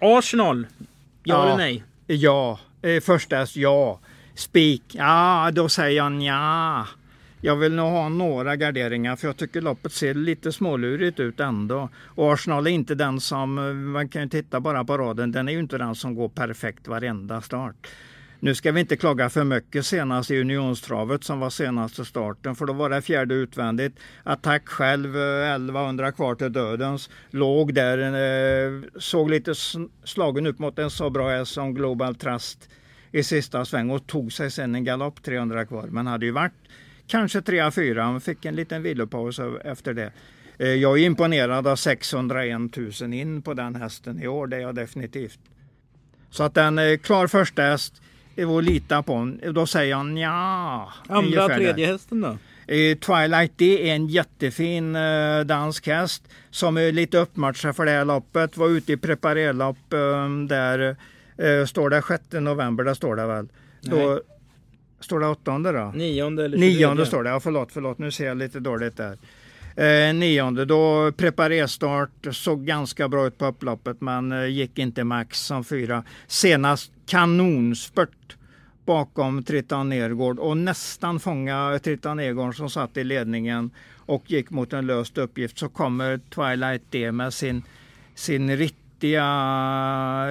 Arsenal. 0.00 0.66
Ja, 0.78 0.86
Ja. 1.22 1.46
eller 1.46 1.56
nej? 1.56 1.84
ja. 2.06 2.60
Eh, 2.82 3.00
första 3.00 3.46
ja. 3.54 4.00
Spik, 4.34 4.82
ja 4.88 5.50
då 5.52 5.68
säger 5.68 5.96
jag 5.96 6.22
ja. 6.22 6.86
Jag 7.40 7.56
vill 7.56 7.74
nog 7.74 7.90
ha 7.90 8.08
några 8.08 8.56
garderingar 8.56 9.16
för 9.16 9.28
jag 9.28 9.36
tycker 9.36 9.60
loppet 9.60 9.92
ser 9.92 10.14
lite 10.14 10.52
smålurigt 10.52 11.20
ut 11.20 11.40
ändå. 11.40 11.88
Och 12.04 12.32
Arsenal 12.32 12.66
är 12.66 12.70
inte 12.70 12.94
den 12.94 13.20
som, 13.20 13.58
eh, 13.58 13.74
man 13.74 14.08
kan 14.08 14.22
ju 14.22 14.28
titta 14.28 14.60
bara 14.60 14.84
på 14.84 14.98
raden, 14.98 15.32
den 15.32 15.48
är 15.48 15.52
ju 15.52 15.58
inte 15.58 15.78
den 15.78 15.94
som 15.94 16.14
går 16.14 16.28
perfekt 16.28 16.88
varenda 16.88 17.40
start. 17.40 17.88
Nu 18.40 18.54
ska 18.54 18.72
vi 18.72 18.80
inte 18.80 18.96
klaga 18.96 19.30
för 19.30 19.44
mycket 19.44 19.86
senast 19.86 20.30
i 20.30 20.40
Unionstravet 20.40 21.24
som 21.24 21.40
var 21.40 21.50
senaste 21.50 22.04
starten 22.04 22.54
för 22.54 22.66
då 22.66 22.72
var 22.72 22.90
det 22.90 23.02
fjärde 23.02 23.34
utvändigt. 23.34 23.98
Attack 24.22 24.68
själv, 24.68 25.16
eh, 25.16 25.54
1100 25.54 26.12
kvar 26.12 26.34
till 26.34 26.52
dödens. 26.52 27.10
Låg 27.30 27.74
där, 27.74 27.98
eh, 27.98 28.82
såg 28.98 29.30
lite 29.30 29.54
slagen 30.04 30.46
upp 30.46 30.58
mot 30.58 30.78
en 30.78 30.90
så 30.90 31.10
bra 31.10 31.28
häst 31.28 31.52
som 31.52 31.74
Global 31.74 32.14
Trust 32.14 32.68
i 33.12 33.22
sista 33.22 33.64
sväng 33.64 33.90
och 33.90 34.06
tog 34.06 34.32
sig 34.32 34.50
sen 34.50 34.74
en 34.74 34.84
galopp 34.84 35.22
300 35.22 35.66
kvar. 35.66 35.86
Men 35.86 36.06
hade 36.06 36.26
ju 36.26 36.32
varit 36.32 36.52
kanske 37.06 37.40
3-4, 37.40 38.00
han 38.02 38.20
fick 38.20 38.44
en 38.44 38.56
liten 38.56 38.82
vilopaus 38.82 39.40
efter 39.64 39.94
det. 39.94 40.12
Eh, 40.58 40.68
Jag 40.68 40.98
är 40.98 41.02
imponerad 41.02 41.66
av 41.66 41.76
601 41.76 42.76
000 43.00 43.12
in 43.12 43.42
på 43.42 43.54
den 43.54 43.74
hästen 43.74 44.22
i 44.22 44.28
år, 44.28 44.46
det 44.46 44.56
är 44.56 44.60
jag 44.60 44.74
definitivt. 44.74 45.38
Så 46.30 46.42
att 46.42 46.54
den 46.54 46.78
är 46.78 46.96
klar 46.96 47.26
första 47.26 47.62
häst, 47.62 48.02
det 48.34 48.44
var 48.44 48.58
att 48.58 48.64
lita 48.64 49.02
på. 49.02 49.32
Då 49.54 49.66
säger 49.66 49.94
han 49.94 50.16
ja. 50.16 50.92
Andra, 51.08 51.48
tredje 51.48 51.86
hästen 51.86 52.20
då? 52.20 52.28
Eh, 52.74 52.96
Twilight 52.98 53.52
det 53.56 53.90
är 53.90 53.94
en 53.94 54.06
jättefin 54.08 54.96
eh, 54.96 55.40
dansk 55.40 55.86
häst 55.86 56.22
som 56.50 56.76
är 56.76 56.92
lite 56.92 57.18
uppmatchad 57.18 57.76
för 57.76 57.84
det 57.84 57.90
här 57.90 58.04
loppet. 58.04 58.56
Var 58.56 58.68
ute 58.68 58.92
i 58.92 58.96
preparerlopp 58.96 59.92
eh, 59.92 60.28
där 60.48 60.96
eh, 61.38 61.66
står 61.66 61.90
det 61.90 62.02
6 62.08 62.22
november, 62.32 62.84
där 62.84 62.94
står 62.94 63.16
det 63.16 63.26
väl. 63.26 63.48
Då, 63.80 64.20
står 65.00 65.20
det 65.20 65.26
åttonde 65.26 65.72
då? 65.72 65.92
Nionde 65.94 66.44
eller 66.44 66.58
Nionde 66.58 67.06
står 67.06 67.22
det, 67.22 67.30
ja 67.30 67.40
förlåt, 67.40 67.72
förlåt 67.72 67.98
nu 67.98 68.10
ser 68.10 68.26
jag 68.26 68.36
lite 68.36 68.60
dåligt 68.60 68.96
där. 68.96 69.18
Eh, 69.76 70.14
nionde, 70.14 70.64
då 70.64 71.12
preparerstart, 71.12 72.26
såg 72.30 72.64
ganska 72.64 73.08
bra 73.08 73.26
ut 73.26 73.38
på 73.38 73.46
upploppet 73.46 74.00
men 74.00 74.32
eh, 74.32 74.46
gick 74.46 74.78
inte 74.78 75.04
max 75.04 75.40
som 75.40 75.64
fyra. 75.64 76.04
Senast 76.26 76.92
kanonspurt 77.06 78.36
bakom 78.84 79.42
Tritan 79.42 79.88
Nergård 79.88 80.38
och 80.38 80.56
nästan 80.56 81.20
fånga 81.20 81.78
Tritan 81.84 82.16
Nergård 82.16 82.56
som 82.56 82.70
satt 82.70 82.96
i 82.96 83.04
ledningen 83.04 83.70
och 83.96 84.30
gick 84.30 84.50
mot 84.50 84.72
en 84.72 84.86
löst 84.86 85.18
uppgift 85.18 85.58
så 85.58 85.68
kommer 85.68 86.20
Twilight 86.34 86.82
D 86.90 87.12
med 87.12 87.34
sin, 87.34 87.62
sin 88.14 88.56
riktiga, 88.56 89.24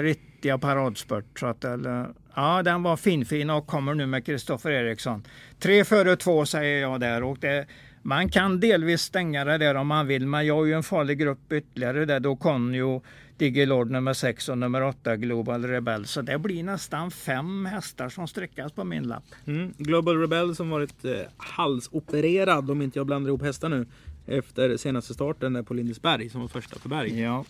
riktiga 0.02 0.58
paradspurt. 0.58 1.40
Så 1.40 1.46
att, 1.46 1.66
eller, 1.66 2.08
ja, 2.36 2.64
den 2.64 2.84
var 2.84 2.98
finfin 2.98 3.50
och 3.50 3.68
kommer 3.68 3.94
nu 3.94 4.06
med 4.06 4.26
Kristoffer 4.26 4.72
Eriksson. 4.72 5.24
Tre 5.60 5.86
före 5.86 6.16
två 6.16 6.46
säger 6.46 6.82
jag 6.82 7.00
där 7.00 7.24
och 7.24 7.38
det, 7.40 7.66
man 8.02 8.30
kan 8.30 8.60
delvis 8.60 9.02
stänga 9.02 9.46
det 9.46 9.58
där 9.58 9.76
om 9.76 9.88
man 9.88 10.08
vill 10.08 10.28
men 10.28 10.46
jag 10.46 10.56
har 10.56 10.66
ju 10.66 10.74
en 10.74 10.84
farlig 10.84 11.20
grupp 11.20 11.52
ytterligare 11.52 12.06
där. 12.06 12.20
Då 12.20 12.36
kom 12.36 12.76
ju 12.76 13.00
Digilord 13.38 13.92
nummer 13.92 14.14
6 14.14 14.50
och 14.50 14.58
nummer 14.58 14.84
8 14.84 15.16
Global 15.16 15.66
Rebel. 15.66 16.06
Så 16.06 16.22
det 16.22 16.40
blir 16.40 16.64
nästan 16.64 17.12
fem 17.12 17.66
hästar 17.66 18.10
som 18.10 18.28
sträckas 18.28 18.72
på 18.72 18.84
min 18.84 19.04
lapp. 19.04 19.24
Mm. 19.48 19.74
Global 19.78 20.22
Rebel 20.22 20.56
som 20.56 20.70
varit 20.70 21.06
eh, 21.06 21.12
halsopererad 21.38 22.72
om 22.72 22.82
inte 22.82 23.00
jag 23.00 23.06
blandar 23.06 23.30
ihop 23.30 23.42
hästar 23.42 23.70
nu. 23.70 23.86
Efter 24.28 24.78
senaste 24.78 25.14
starten 25.14 25.54
där 25.54 25.64
på 25.64 25.74
Lindesberg 25.74 26.30
som 26.30 26.42
var 26.42 26.48
första 26.48 26.80
för 26.80 26.90
Berg. 26.90 27.22
Ja. 27.22 27.46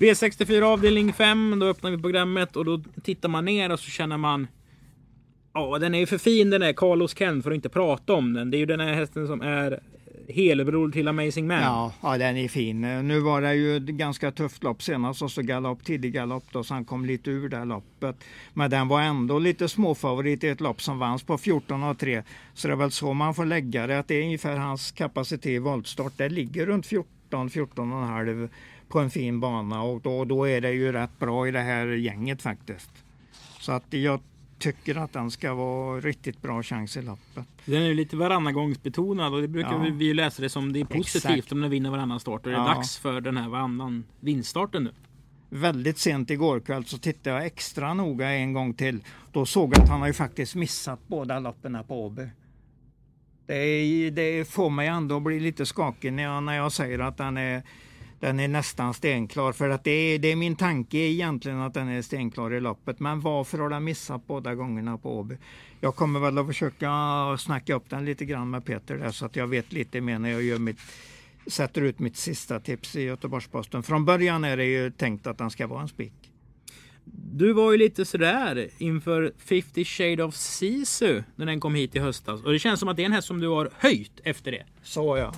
V64 0.00 0.62
avdelning 0.62 1.12
5, 1.12 1.58
då 1.58 1.66
öppnar 1.66 1.90
vi 1.90 1.98
programmet 1.98 2.56
och 2.56 2.64
då 2.64 2.82
tittar 3.02 3.28
man 3.28 3.44
ner 3.44 3.72
och 3.72 3.80
så 3.80 3.90
känner 3.90 4.16
man 4.16 4.46
Ja, 5.52 5.78
den 5.78 5.94
är 5.94 5.98
ju 5.98 6.06
för 6.06 6.18
fin 6.18 6.50
den 6.50 6.62
är 6.62 6.72
Carlos 6.72 7.14
Ken 7.14 7.42
för 7.42 7.50
att 7.50 7.54
inte 7.54 7.68
prata 7.68 8.12
om 8.12 8.32
den. 8.32 8.50
Det 8.50 8.56
är 8.56 8.58
ju 8.58 8.66
den 8.66 8.80
här 8.80 8.92
hästen 8.92 9.26
som 9.26 9.40
är 9.40 9.80
helbror 10.28 10.90
till 10.90 11.08
Amazing 11.08 11.46
Man. 11.46 11.62
Ja, 11.62 11.92
ja, 12.02 12.18
den 12.18 12.36
är 12.36 12.48
fin. 12.48 12.80
Nu 12.80 13.20
var 13.20 13.40
det 13.42 13.54
ju 13.54 13.76
ett 13.76 13.82
ganska 13.82 14.30
tufft 14.32 14.62
lopp 14.62 14.82
senast 14.82 15.22
och 15.22 15.30
så 15.30 15.42
galopp, 15.42 15.84
tidig 15.84 16.12
galopp 16.12 16.44
då, 16.52 16.64
så 16.64 16.74
han 16.74 16.84
kom 16.84 17.04
lite 17.04 17.30
ur 17.30 17.48
det 17.48 17.56
här 17.56 17.64
loppet. 17.64 18.16
Men 18.54 18.70
den 18.70 18.88
var 18.88 19.00
ändå 19.00 19.38
lite 19.38 19.68
småfavorit 19.68 20.44
i 20.44 20.48
ett 20.48 20.60
lopp 20.60 20.82
som 20.82 20.98
vanns 20.98 21.22
på 21.22 21.36
14,3. 21.36 22.22
Så 22.54 22.68
det 22.68 22.74
är 22.74 22.76
väl 22.76 22.90
så 22.90 23.12
man 23.12 23.34
får 23.34 23.44
lägga 23.44 23.86
det, 23.86 23.98
att 23.98 24.08
det 24.08 24.14
är 24.14 24.22
ungefär 24.22 24.56
hans 24.56 24.90
kapacitet 24.92 25.46
i 25.46 25.58
voltstart. 25.58 26.12
Det 26.16 26.28
ligger 26.28 26.66
runt 26.66 26.86
14, 26.86 27.48
14,5 27.48 28.48
på 28.90 28.98
en 29.00 29.10
fin 29.10 29.40
bana 29.40 29.82
och 29.82 30.00
då, 30.00 30.24
då 30.24 30.48
är 30.48 30.60
det 30.60 30.72
ju 30.72 30.92
rätt 30.92 31.18
bra 31.18 31.48
i 31.48 31.50
det 31.50 31.60
här 31.60 31.86
gänget 31.86 32.42
faktiskt. 32.42 32.90
Så 33.60 33.72
att 33.72 33.84
jag 33.90 34.20
tycker 34.58 34.96
att 34.96 35.12
den 35.12 35.30
ska 35.30 35.54
vara 35.54 36.00
riktigt 36.00 36.42
bra 36.42 36.62
chans 36.62 36.96
i 36.96 37.02
loppet. 37.02 37.44
Den 37.64 37.82
är 37.82 37.86
ju 37.86 37.94
lite 37.94 38.16
varannagångsbetonad 38.16 39.34
och 39.34 39.40
det 39.42 39.48
brukar 39.48 39.72
Ja. 39.72 39.92
vi, 39.92 40.14
läsa 40.14 40.42
det 40.42 40.48
som 40.48 40.72
det 40.72 40.80
är 40.80 40.84
positivt 40.84 41.24
Exakt. 41.30 41.52
om 41.52 41.60
den 41.60 41.70
vinner 41.70 41.90
varannan 41.90 42.20
start. 42.20 42.46
Och 42.46 42.50
det 42.52 42.56
är 42.56 42.60
Ja. 42.60 42.74
dags 42.74 42.98
för 42.98 43.20
den 43.20 43.36
här 43.36 43.48
varannan 43.48 44.04
vinststarten 44.20 44.84
nu. 44.84 44.90
Väldigt 45.52 45.98
sent 45.98 46.30
igår 46.30 46.60
kväll 46.60 46.84
så 46.84 46.98
tittade 46.98 47.36
jag 47.36 47.46
extra 47.46 47.94
noga 47.94 48.30
en 48.30 48.52
gång 48.52 48.74
till. 48.74 49.04
Då 49.32 49.46
såg 49.46 49.72
jag 49.74 49.82
att 49.82 49.88
han 49.88 50.00
har 50.00 50.06
ju 50.06 50.12
faktiskt 50.12 50.54
missat 50.54 51.00
båda 51.06 51.38
loppen 51.38 51.78
på 51.88 52.04
Åby. 52.06 52.28
Det, 53.46 54.10
det 54.10 54.48
får 54.50 54.70
mig 54.70 54.88
ändå 54.88 55.16
att 55.16 55.22
bli 55.22 55.40
lite 55.40 55.66
skakig 55.66 56.12
när 56.12 56.22
jag, 56.22 56.42
när 56.42 56.56
jag 56.56 56.72
säger 56.72 56.98
att 56.98 57.16
den 57.16 57.36
är, 57.36 57.62
den 58.20 58.40
är 58.40 58.48
nästan 58.48 58.94
stenklar. 58.94 59.52
För 59.52 59.68
att 59.68 59.84
det 59.84 59.90
är, 59.90 60.18
det 60.18 60.28
är 60.28 60.36
min 60.36 60.56
tanke 60.56 60.98
egentligen 60.98 61.60
att 61.60 61.74
den 61.74 61.88
är 61.88 62.02
stenklar 62.02 62.54
i 62.54 62.60
loppet. 62.60 63.00
Men 63.00 63.20
varför 63.20 63.58
har 63.58 63.70
den 63.70 63.84
missat 63.84 64.26
båda 64.26 64.54
gångerna 64.54 64.98
på 64.98 65.18
Åby? 65.18 65.36
Jag 65.80 65.96
kommer 65.96 66.20
väl 66.20 66.38
att 66.38 66.46
försöka 66.46 66.90
snacka 67.38 67.74
upp 67.74 67.90
den 67.90 68.04
lite 68.04 68.24
grann 68.24 68.50
med 68.50 68.64
Peter 68.64 68.96
där 68.96 69.10
så 69.10 69.26
att 69.26 69.36
jag 69.36 69.46
vet 69.46 69.72
lite 69.72 70.00
mer 70.00 70.18
när 70.18 70.30
jag 70.30 70.42
gör 70.42 70.58
mitt 70.58 70.78
sätter 71.46 71.82
ut 71.82 71.98
mitt 71.98 72.16
sista 72.16 72.60
tips 72.60 72.96
i 72.96 73.02
Göteborgs-Posten. 73.02 73.82
Från 73.82 74.04
början 74.04 74.44
är 74.44 74.56
det 74.56 74.64
ju 74.64 74.90
tänkt 74.90 75.26
att 75.26 75.38
den 75.38 75.50
ska 75.50 75.66
vara 75.66 75.82
en 75.82 75.88
spik. 75.88 76.12
Du 77.32 77.52
var 77.52 77.72
ju 77.72 77.78
lite 77.78 78.04
sådär 78.04 78.68
inför 78.78 79.32
50 79.38 79.84
Shade 79.84 80.24
of 80.24 80.34
Sisu 80.34 81.22
när 81.36 81.46
den 81.46 81.60
kom 81.60 81.74
hit 81.74 81.96
i 81.96 81.98
höstas. 81.98 82.44
Och 82.44 82.52
det 82.52 82.58
känns 82.58 82.80
som 82.80 82.88
att 82.88 82.96
det 82.96 83.02
är 83.02 83.06
en 83.06 83.12
häst 83.12 83.28
som 83.28 83.40
du 83.40 83.48
har 83.48 83.70
höjt 83.78 84.20
efter 84.24 84.52
det. 84.52 84.64
Så 84.82 85.16
ja. 85.16 85.34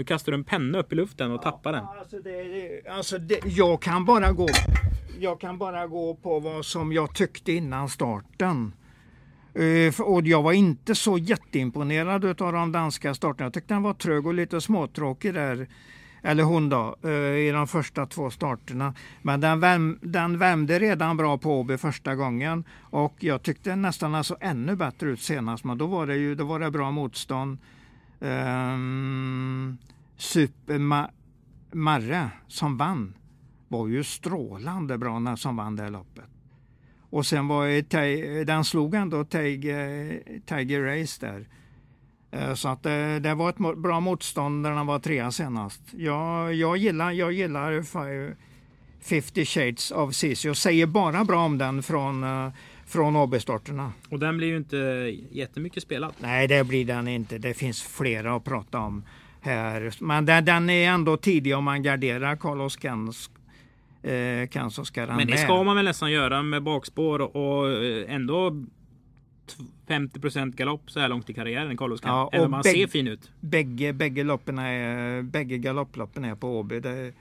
Nu 0.00 0.04
kastar 0.04 0.32
du 0.32 0.38
en 0.38 0.44
penna 0.44 0.78
upp 0.78 0.92
i 0.92 0.96
luften 0.96 1.32
och 1.32 1.42
tappar 1.42 1.72
den. 1.72 1.84
Alltså 1.84 2.18
det, 2.18 2.88
alltså 2.90 3.18
det, 3.18 3.40
jag, 3.44 3.82
kan 3.82 4.04
bara 4.04 4.32
gå, 4.32 4.48
jag 5.18 5.40
kan 5.40 5.58
bara 5.58 5.86
gå 5.86 6.14
på 6.14 6.40
vad 6.40 6.64
som 6.64 6.92
jag 6.92 7.14
tyckte 7.14 7.52
innan 7.52 7.88
starten. 7.88 8.72
Eh, 9.54 10.00
och 10.00 10.26
jag 10.26 10.42
var 10.42 10.52
inte 10.52 10.94
så 10.94 11.18
jätteimponerad 11.18 12.42
av 12.42 12.52
de 12.52 12.72
danska 12.72 13.14
starterna. 13.14 13.46
Jag 13.46 13.52
tyckte 13.52 13.74
den 13.74 13.82
var 13.82 13.94
trög 13.94 14.26
och 14.26 14.34
lite 14.34 14.60
småtråkig 14.60 15.34
där. 15.34 15.68
Eller 16.22 16.42
hon 16.42 16.68
då, 16.68 16.96
eh, 17.04 17.10
i 17.36 17.50
de 17.50 17.66
första 17.66 18.06
två 18.06 18.30
starterna. 18.30 18.94
Men 19.22 19.40
den, 19.40 19.60
värm, 19.60 19.98
den 20.02 20.38
värmde 20.38 20.78
redan 20.78 21.16
bra 21.16 21.38
på 21.38 21.60
Åby 21.60 21.76
första 21.76 22.14
gången. 22.14 22.64
Och 22.80 23.14
jag 23.18 23.42
tyckte 23.42 23.76
nästan 23.76 24.14
alltså 24.14 24.36
ännu 24.40 24.76
bättre 24.76 25.08
ut 25.08 25.20
senast. 25.20 25.64
Men 25.64 25.78
då 25.78 25.86
var 25.86 26.06
det 26.06 26.16
ju 26.16 26.34
då 26.34 26.44
var 26.44 26.60
det 26.60 26.70
bra 26.70 26.90
motstånd. 26.90 27.58
Um, 28.20 29.78
Super 30.16 30.78
Ma- 30.78 31.10
Marre 31.72 32.30
som 32.48 32.76
vann 32.76 33.14
var 33.68 33.88
ju 33.88 34.04
strålande 34.04 34.98
bra 34.98 35.18
när 35.18 35.36
som 35.36 35.56
vann 35.56 35.76
det 35.76 35.82
här 35.82 35.90
loppet. 35.90 36.24
Och 37.10 37.26
sen 37.26 37.48
var 37.48 37.64
ju 37.64 37.82
den 38.44 38.64
slog 38.64 38.94
ändå 38.94 39.24
Tiger, 39.24 40.20
Tiger 40.46 40.80
Race 40.80 41.26
där. 41.26 41.48
Eh, 42.30 42.54
så 42.54 42.68
att 42.68 42.82
det, 42.82 43.20
det 43.20 43.34
var 43.34 43.48
ett 43.50 43.76
bra 43.76 44.00
motstånd 44.00 44.62
när 44.62 44.70
han 44.70 44.86
var 44.86 44.98
trea 44.98 45.32
senast. 45.32 45.80
Jag, 45.96 46.54
jag 46.54 46.76
gillar, 46.76 47.10
jag 47.10 47.32
gillar 47.32 47.82
50 49.02 49.44
Shades 49.44 49.90
of 49.90 50.14
Cici 50.14 50.48
och 50.48 50.56
säger 50.56 50.86
bara 50.86 51.24
bra 51.24 51.44
om 51.44 51.58
den 51.58 51.82
från, 51.82 52.24
eh, 52.24 52.52
från 52.90 53.16
AB-starterna. 53.16 53.92
Och 54.10 54.18
den 54.18 54.36
blir 54.36 54.48
ju 54.48 54.56
inte 54.56 54.76
jättemycket 55.30 55.82
spelad. 55.82 56.12
Nej, 56.18 56.48
det 56.48 56.64
blir 56.66 56.84
den 56.84 57.08
inte. 57.08 57.38
Det 57.38 57.54
finns 57.54 57.82
flera 57.82 58.36
att 58.36 58.44
prata 58.44 58.78
om 58.78 59.04
här. 59.40 59.92
Men 60.00 60.26
den, 60.26 60.44
den 60.44 60.70
är 60.70 60.88
ändå 60.90 61.16
tidig 61.16 61.56
om 61.56 61.64
man 61.64 61.82
garderar 61.82 62.36
Carlos 62.36 62.76
Kans. 62.76 63.30
Eh, 64.02 64.48
Kanso 64.48 64.84
ska 64.84 65.06
den 65.06 65.16
Men 65.16 65.26
det 65.26 65.32
med. 65.32 65.40
ska 65.42 65.62
man 65.62 65.76
väl 65.76 65.84
nästan 65.84 66.12
göra 66.12 66.42
med 66.42 66.62
bakspår 66.62 67.36
och, 67.36 67.84
ändå 68.08 68.50
t- 68.50 69.64
50% 69.88 70.56
galopp 70.56 70.90
så 70.90 71.00
här 71.00 71.08
långt 71.08 71.30
i 71.30 71.34
karriären. 71.34 71.76
Carlos 71.76 72.00
kan. 72.00 72.10
Ja, 72.14 72.30
Även 72.32 72.46
om 72.46 72.52
han 72.52 72.64
ser 72.64 72.86
fin 72.86 73.08
ut. 73.08 73.30
Bägge, 73.40 73.92
bägge, 73.92 74.24
loppen 74.24 74.58
är, 74.58 75.22
bägge 75.22 75.58
galopploppen 75.58 76.24
är 76.24 76.34
på 76.34 76.58
Åby. 76.58 76.80
Det, 76.80 77.12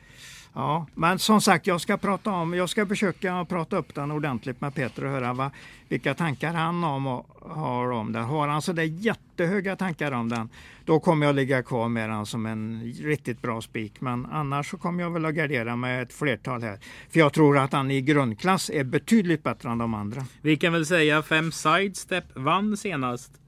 ja, 0.54 0.86
men 0.96 1.20
som 1.20 1.42
sagt, 1.42 1.68
jag 1.68 1.82
ska 1.82 1.98
prata 1.98 2.32
om, 2.32 2.54
jag 2.54 2.70
ska 2.70 2.86
försöka 2.86 3.46
prata 3.50 3.78
upp 3.78 3.96
den 3.96 4.12
ordentligt 4.12 4.62
med 4.62 4.76
Peter 4.76 5.06
och 5.06 5.12
höra 5.12 5.34
vad, 5.34 5.52
vilka 5.88 6.14
tankar 6.14 6.54
han 6.54 6.84
om, 6.84 7.24
har 7.42 7.92
om 7.92 8.12
den. 8.12 8.24
Har 8.24 8.48
han 8.48 8.62
sådär 8.62 8.84
jättehöga 8.84 9.76
tankar 9.76 10.12
om 10.12 10.30
den, 10.30 10.50
då 10.86 11.00
kommer 11.00 11.26
jag 11.26 11.36
ligga 11.36 11.64
kvar 11.64 11.90
med 11.90 12.10
den 12.10 12.26
som 12.26 12.46
en 12.46 12.94
riktigt 13.04 13.42
bra 13.42 13.62
spik. 13.62 14.02
Men 14.02 14.26
annars 14.26 14.70
så 14.70 14.78
kommer 14.78 15.04
jag 15.04 15.12
väl 15.12 15.26
att 15.26 15.36
gardera 15.36 15.76
med 15.76 16.04
ett 16.04 16.14
flertal 16.14 16.62
här. 16.62 16.80
För 17.10 17.20
jag 17.20 17.34
tror 17.34 17.58
att 17.58 17.74
han 17.74 17.92
i 17.92 18.02
grundklass 18.02 18.70
är 18.70 18.84
betydligt 18.84 19.44
bättre 19.44 19.70
än 19.70 19.78
de 19.78 19.94
andra. 19.94 20.26
Vi 20.42 20.58
kan 20.58 20.74
väl 20.74 20.86
säga 20.86 21.22
fem 21.22 21.52
sidestep 21.52 22.26
vann 22.34 22.78
senast. 22.78 23.39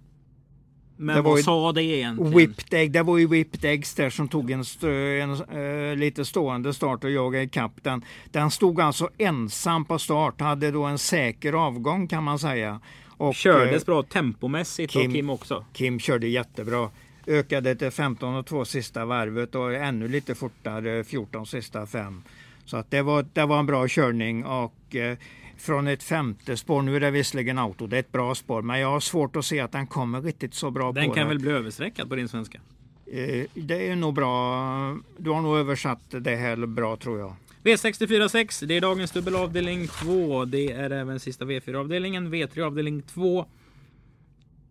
Men 1.01 1.15
Det 1.15 1.21
vad 1.21 1.39
sa 1.39 1.71
det 1.71 1.83
egentligen? 1.83 2.33
Whipped 2.37 2.73
Egg, 2.73 2.91
det 2.91 3.03
var 3.03 3.17
ju 3.17 3.27
Whipped 3.27 3.65
Eggs 3.65 3.93
där 3.93 4.09
som 4.09 4.27
tog 4.27 4.51
en, 4.51 4.65
stö, 4.65 5.19
en 5.19 5.31
eh, 5.31 5.95
lite 5.95 6.25
stående 6.25 6.73
start 6.73 7.03
och 7.03 7.11
jagade 7.11 7.43
ikapp 7.43 7.71
den. 7.81 8.05
Den 8.31 8.51
stod 8.51 8.81
alltså 8.81 9.09
ensam 9.17 9.85
på 9.85 9.99
start, 9.99 10.41
hade 10.41 10.71
då 10.71 10.83
en 10.83 10.97
säker 10.97 11.53
avgång 11.53 12.07
kan 12.07 12.23
man 12.23 12.39
säga. 12.39 12.79
Och, 13.17 13.35
Kördes 13.35 13.83
eh, 13.83 13.85
bra 13.85 14.03
tempomässigt 14.03 14.93
Kim- 14.93 15.07
och 15.07 15.13
Kim 15.13 15.29
också. 15.29 15.65
Kim 15.73 15.99
körde 15.99 16.27
jättebra. 16.27 16.89
Ökade 17.27 17.75
till 17.75 17.91
15 17.91 18.35
och 18.35 18.45
2 18.45 18.65
sista 18.65 19.05
varvet 19.05 19.55
och 19.55 19.73
ännu 19.73 20.07
lite 20.07 20.35
fortare 20.35 21.03
14 21.03 21.45
sista 21.45 21.85
fem. 21.85 22.23
Så 22.65 22.77
att 22.77 22.91
det, 22.91 23.01
var, 23.01 23.25
det 23.33 23.45
var 23.45 23.59
en 23.59 23.65
bra 23.65 23.87
körning 23.87 24.45
och 24.45 24.95
eh, 24.95 25.17
från 25.61 25.87
ett 25.87 26.03
femte 26.03 26.57
spår, 26.57 26.81
nu 26.81 26.95
är 26.95 26.99
det 26.99 27.11
visserligen 27.11 27.57
auto, 27.57 27.87
det 27.87 27.95
är 27.95 27.99
ett 27.99 28.11
bra 28.11 28.35
spår, 28.35 28.61
men 28.61 28.79
jag 28.79 28.87
har 28.91 28.99
svårt 28.99 29.35
att 29.35 29.45
se 29.45 29.59
att 29.59 29.71
den 29.71 29.87
kommer 29.87 30.21
riktigt 30.21 30.53
så 30.53 30.71
bra 30.71 30.91
Den 30.91 31.07
på 31.09 31.13
kan 31.13 31.23
det. 31.23 31.29
väl 31.29 31.39
bli 31.39 31.51
överstreckad 31.51 32.09
på 32.09 32.15
din 32.15 32.27
svenska? 32.29 32.61
Eh, 33.05 33.45
Det 33.53 33.87
är 33.89 33.95
nog 33.95 34.13
bra. 34.13 34.97
Du 35.17 35.29
har 35.29 35.41
nog 35.41 35.57
översatt 35.57 36.01
det 36.09 36.35
här 36.35 36.65
bra 36.65 36.97
tror 36.97 37.19
jag. 37.19 37.35
V646, 37.63 38.65
det 38.65 38.77
är 38.77 38.81
dagens 38.81 39.11
dubbel 39.11 39.35
avdelning 39.35 39.87
2. 39.87 40.45
Det 40.45 40.71
är 40.71 40.89
även 40.89 41.19
sista 41.19 41.45
V4 41.45 41.75
avdelningen, 41.75 42.33
V3 42.33 42.61
avdelning 42.61 43.01
2. 43.01 43.45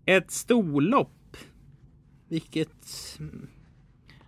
Ett 0.07 0.31
storlopp. 0.31 1.37
Vilket... 2.29 2.87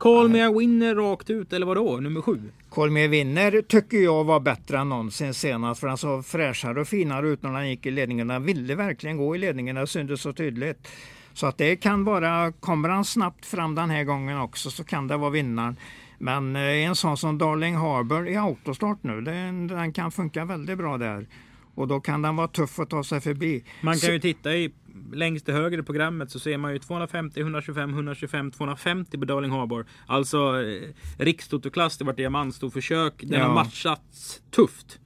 Call 0.03 0.29
me 0.29 0.41
a 0.41 0.53
winner 0.53 0.95
rakt 0.95 1.31
ut, 1.31 1.53
eller 1.53 1.67
vadå? 1.67 1.97
Nummer 2.01 2.21
7? 2.21 2.41
Kolmé 2.69 3.09
vinner 3.09 3.62
tycker 3.69 3.99
jag 3.99 4.25
var 4.25 4.41
bättre 4.41 4.79
än 4.79 4.88
någonsin 4.88 5.35
senast 5.35 5.81
för 5.81 5.88
han 5.88 5.97
såg 5.99 6.27
fräschare 6.27 6.81
och 6.81 6.88
finare 6.88 7.29
ut 7.29 7.43
när 7.43 7.51
han 7.51 7.69
gick 7.69 7.87
i 7.87 7.91
ledningen. 7.91 8.31
Han 8.31 8.45
ville 8.45 8.75
verkligen 8.75 9.17
gå 9.17 9.37
i 9.37 9.38
ledningen, 9.38 9.77
det 9.77 9.87
syntes 9.87 10.21
så 10.21 10.33
tydligt. 10.33 10.88
Så 11.33 11.47
att 11.47 11.59
det 11.59 11.77
kan 11.77 12.05
vara, 12.05 12.53
kommer 12.53 12.88
han 12.88 13.05
snabbt 13.05 13.47
fram 13.47 13.75
den 13.75 13.91
här 13.91 14.05
gången 14.05 14.38
också 14.41 14.71
så 14.71 14.85
kan 14.85 15.09
det 15.09 15.17
vara 15.17 15.31
vinnaren. 15.31 15.77
Men 16.19 16.57
eh, 16.57 16.62
en 16.62 16.95
sån 16.95 17.17
som 17.17 17.38
Darling 17.38 17.75
Harbour 17.77 18.29
i 18.29 18.37
autostart 18.37 18.99
nu, 19.03 19.21
den, 19.21 19.67
den 19.67 19.93
kan 19.93 20.11
funka 20.12 20.45
väldigt 20.45 20.79
bra 20.79 20.99
där. 20.99 21.27
Och 21.75 21.88
då 21.88 22.01
kan 22.01 22.23
den 22.23 22.37
vara 22.37 22.49
tuff 22.49 22.79
att 22.79 22.91
ta 22.91 23.05
sig 23.05 23.21
förbi. 23.21 23.65
Man 23.81 23.97
Så- 23.97 24.07
kan 24.07 24.15
ju 24.15 24.21
titta 24.21 24.55
i 24.57 24.71
längst 25.14 25.44
till 25.44 25.55
höger 25.55 25.79
i 25.79 25.83
programmet 25.83 26.31
så 26.31 26.38
ser 26.38 26.59
man 26.59 26.72
ju 26.72 26.79
250, 26.79 27.40
125, 27.40 27.90
125, 27.90 28.51
250 28.51 29.18
på 29.18 29.25
Darling 29.25 29.51
Harbour. 29.51 29.87
Alltså 30.07 30.62
eh, 30.62 30.88
rikstotoklass, 31.25 31.98
det 31.98 32.05
var 32.05 32.12
diamantstorförsök. 32.12 33.14
Den 33.22 33.40
Ja. 33.40 33.46
har 33.46 33.55
matchats 33.55 34.42
tufft. 34.51 34.98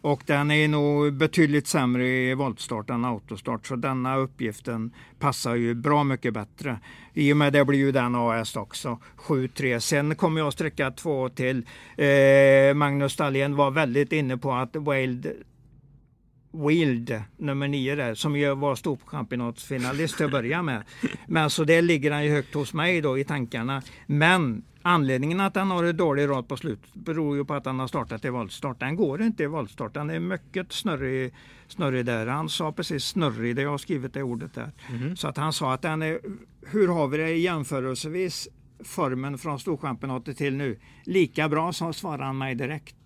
Och 0.00 0.22
den 0.26 0.50
är 0.50 0.68
nog 0.68 1.12
betydligt 1.14 1.66
sämre 1.66 2.08
i 2.08 2.34
voltstart 2.34 2.90
än 2.90 3.04
autostart. 3.04 3.66
Så 3.66 3.76
denna 3.76 4.16
uppgiften 4.16 4.90
passar 5.18 5.54
ju 5.54 5.74
bra 5.74 6.04
mycket 6.04 6.34
bättre. 6.34 6.80
I 7.14 7.32
och 7.32 7.36
med 7.36 7.52
det 7.52 7.64
blir 7.64 7.78
ju 7.78 7.92
den 7.92 8.14
AS 8.14 8.56
också. 8.56 8.98
7-3. 9.16 9.78
Sen 9.80 10.14
kommer 10.14 10.40
jag 10.40 10.52
sträcka 10.52 10.90
två 10.90 11.28
till. 11.28 11.66
Eh, 11.96 12.74
Magnus 12.74 13.16
Dahlén 13.16 13.56
var 13.56 13.70
väldigt 13.70 14.12
inne 14.12 14.36
på 14.36 14.52
att 14.52 14.76
Wild 14.76 15.32
Wild, 16.52 17.22
nummer 17.36 17.68
nio 17.68 17.94
där, 17.94 18.14
som 18.14 18.36
ju 18.36 18.54
var 18.54 18.74
storchampionatsfinalist 18.74 20.16
till 20.16 20.26
att 20.26 20.32
börja 20.32 20.62
med. 20.62 20.82
Men 21.26 21.50
så 21.50 21.64
det 21.64 21.82
ligger 21.82 22.10
han 22.10 22.24
ju 22.24 22.30
högt 22.30 22.54
hos 22.54 22.74
mig 22.74 23.00
då 23.00 23.18
i 23.18 23.24
tankarna. 23.24 23.82
Men 24.06 24.64
anledningen 24.82 25.40
att 25.40 25.56
han 25.56 25.70
har 25.70 25.84
en 25.84 25.96
dålig 25.96 26.28
rad 26.28 26.48
på 26.48 26.56
slutet 26.56 26.94
beror 26.94 27.36
ju 27.36 27.44
på 27.44 27.54
att 27.54 27.66
han 27.66 27.80
har 27.80 27.86
startat 27.86 28.24
i 28.24 28.28
voltstart. 28.28 28.80
Den 28.80 28.96
går 28.96 29.22
inte 29.22 29.42
i 29.42 29.46
voltstart, 29.46 29.94
den 29.94 30.10
är 30.10 30.20
mycket 30.20 30.72
snurrig, 30.72 31.34
snurrig 31.68 32.06
där. 32.06 32.26
Han 32.26 32.48
sa 32.48 32.72
precis 32.72 33.04
snurrig, 33.04 33.56
det 33.56 33.62
jag 33.62 33.70
har 33.70 33.78
skrivit 33.78 34.14
det 34.14 34.22
ordet 34.22 34.54
där. 34.54 34.70
Så 35.16 35.28
att 35.28 35.36
han 35.36 35.52
sa 35.52 35.72
att 35.72 35.82
den 35.82 36.02
är, 36.02 36.18
hur 36.66 36.88
har 36.88 37.08
vi 37.08 37.16
det 37.16 37.30
jämförelsevis 37.30 38.48
formen 38.84 39.38
från 39.38 39.58
storchampionatet 39.58 40.36
till 40.36 40.54
nu? 40.56 40.78
Lika 41.04 41.48
bra, 41.48 41.72
så 41.72 41.92
svarade 41.92 42.24
han 42.24 42.38
mig 42.38 42.54
direkt 42.54 42.96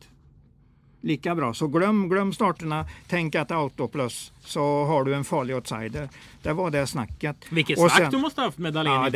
lika 1.06 1.34
bra. 1.34 1.54
Så 1.54 1.66
glöm, 1.68 2.08
glöm 2.08 2.32
starterna, 2.32 2.86
tänk 3.08 3.34
att 3.34 3.48
det 3.48 3.54
är 3.54 3.58
auto 3.58 3.88
plus 3.88 4.32
så 4.40 4.84
har 4.84 5.04
du 5.04 5.14
en 5.14 5.24
farlig 5.24 5.54
outsider. 5.54 6.08
Det 6.42 6.52
var 6.52 6.70
det 6.70 6.86
snacket. 6.86 7.36
Vilket 7.50 7.78
Och 7.78 7.90
snack 7.90 8.02
sen- 8.02 8.10
du 8.10 8.18
måste 8.18 8.40
ha 8.40 8.46
haft 8.46 8.58
med 8.58 8.72
Dahlén 8.72 8.92
Ja, 8.92 9.06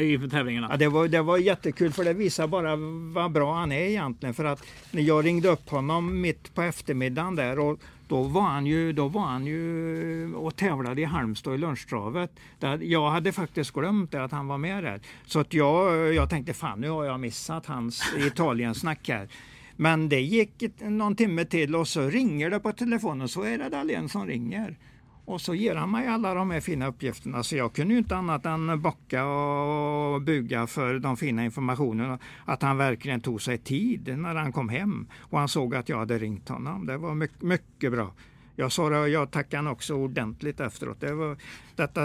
inför 0.00 0.28
tävlingarna. 0.28 0.68
Ja, 0.70 0.76
det, 0.76 0.88
var, 0.88 1.08
det 1.08 1.22
var 1.22 1.38
jättekul 1.38 1.92
för 1.92 2.04
det 2.04 2.12
visar 2.12 2.46
bara 2.46 2.76
vad 3.14 3.32
bra 3.32 3.54
han 3.54 3.72
är 3.72 3.80
egentligen. 3.80 4.34
För 4.34 4.44
att 4.44 4.62
när 4.90 5.02
jag 5.02 5.24
ringde 5.24 5.48
upp 5.48 5.70
honom 5.70 6.20
mitt 6.20 6.54
på 6.54 6.62
eftermiddagen 6.62 7.36
där 7.36 7.58
och 7.58 7.78
Då 8.08 8.22
var 8.22 8.42
han 8.42 8.66
ju, 8.66 8.92
då 8.92 9.08
var 9.08 9.22
han 9.22 9.46
ju 9.46 10.34
och 10.34 10.56
tävlade 10.56 11.00
i 11.00 11.04
Halmstad 11.04 11.54
i 11.54 11.58
lunchtravet. 11.58 12.30
Där 12.58 12.78
Jag 12.82 13.10
hade 13.10 13.32
faktiskt 13.32 13.72
glömt 13.72 14.12
det, 14.12 14.24
att 14.24 14.32
han 14.32 14.46
var 14.46 14.58
med 14.58 14.84
där. 14.84 15.00
Så 15.26 15.40
att 15.40 15.54
jag, 15.54 16.14
jag 16.14 16.30
tänkte 16.30 16.52
fan 16.52 16.80
nu 16.80 16.90
har 16.90 17.04
jag 17.04 17.20
missat 17.20 17.66
hans 17.66 18.02
Italiensnack 18.18 19.08
här. 19.08 19.28
Men 19.76 20.08
det 20.08 20.20
gick 20.20 20.80
någon 20.80 21.16
timme 21.16 21.44
till 21.44 21.76
och 21.76 21.88
så 21.88 22.10
ringer 22.10 22.50
det 22.50 22.60
på 22.60 22.72
telefonen 22.72 23.28
så 23.28 23.42
är 23.42 23.58
det 23.58 23.68
Dahlén 23.68 24.08
som 24.08 24.26
ringer. 24.26 24.78
Och 25.26 25.40
så 25.40 25.54
ger 25.54 25.74
han 25.74 25.90
mig 25.90 26.06
alla 26.06 26.34
de 26.34 26.50
här 26.50 26.60
fina 26.60 26.86
uppgifterna 26.86 27.42
så 27.42 27.56
jag 27.56 27.72
kunde 27.72 27.94
ju 27.94 27.98
inte 27.98 28.16
annat 28.16 28.46
än 28.46 28.82
bocka 28.82 29.26
och 29.26 30.22
buga 30.22 30.66
för 30.66 30.98
de 30.98 31.16
fina 31.16 31.44
informationerna. 31.44 32.18
Att 32.44 32.62
han 32.62 32.76
verkligen 32.76 33.20
tog 33.20 33.42
sig 33.42 33.58
tid 33.58 34.18
när 34.18 34.34
han 34.34 34.52
kom 34.52 34.68
hem 34.68 35.06
och 35.18 35.38
han 35.38 35.48
såg 35.48 35.74
att 35.74 35.88
jag 35.88 35.98
hade 35.98 36.18
ringt 36.18 36.48
honom. 36.48 36.86
Det 36.86 36.96
var 36.96 37.14
mycket, 37.14 37.42
mycket 37.42 37.92
bra. 37.92 38.12
Jag 38.56 38.72
sa 38.72 38.88
det 38.88 38.98
och 38.98 39.08
jag 39.08 39.30
tackade 39.30 39.58
honom 39.58 39.72
också 39.72 39.94
ordentligt 39.94 40.60
efteråt. 40.60 41.00
Det 41.00 41.14
var, 41.14 41.36
detta, 41.76 42.00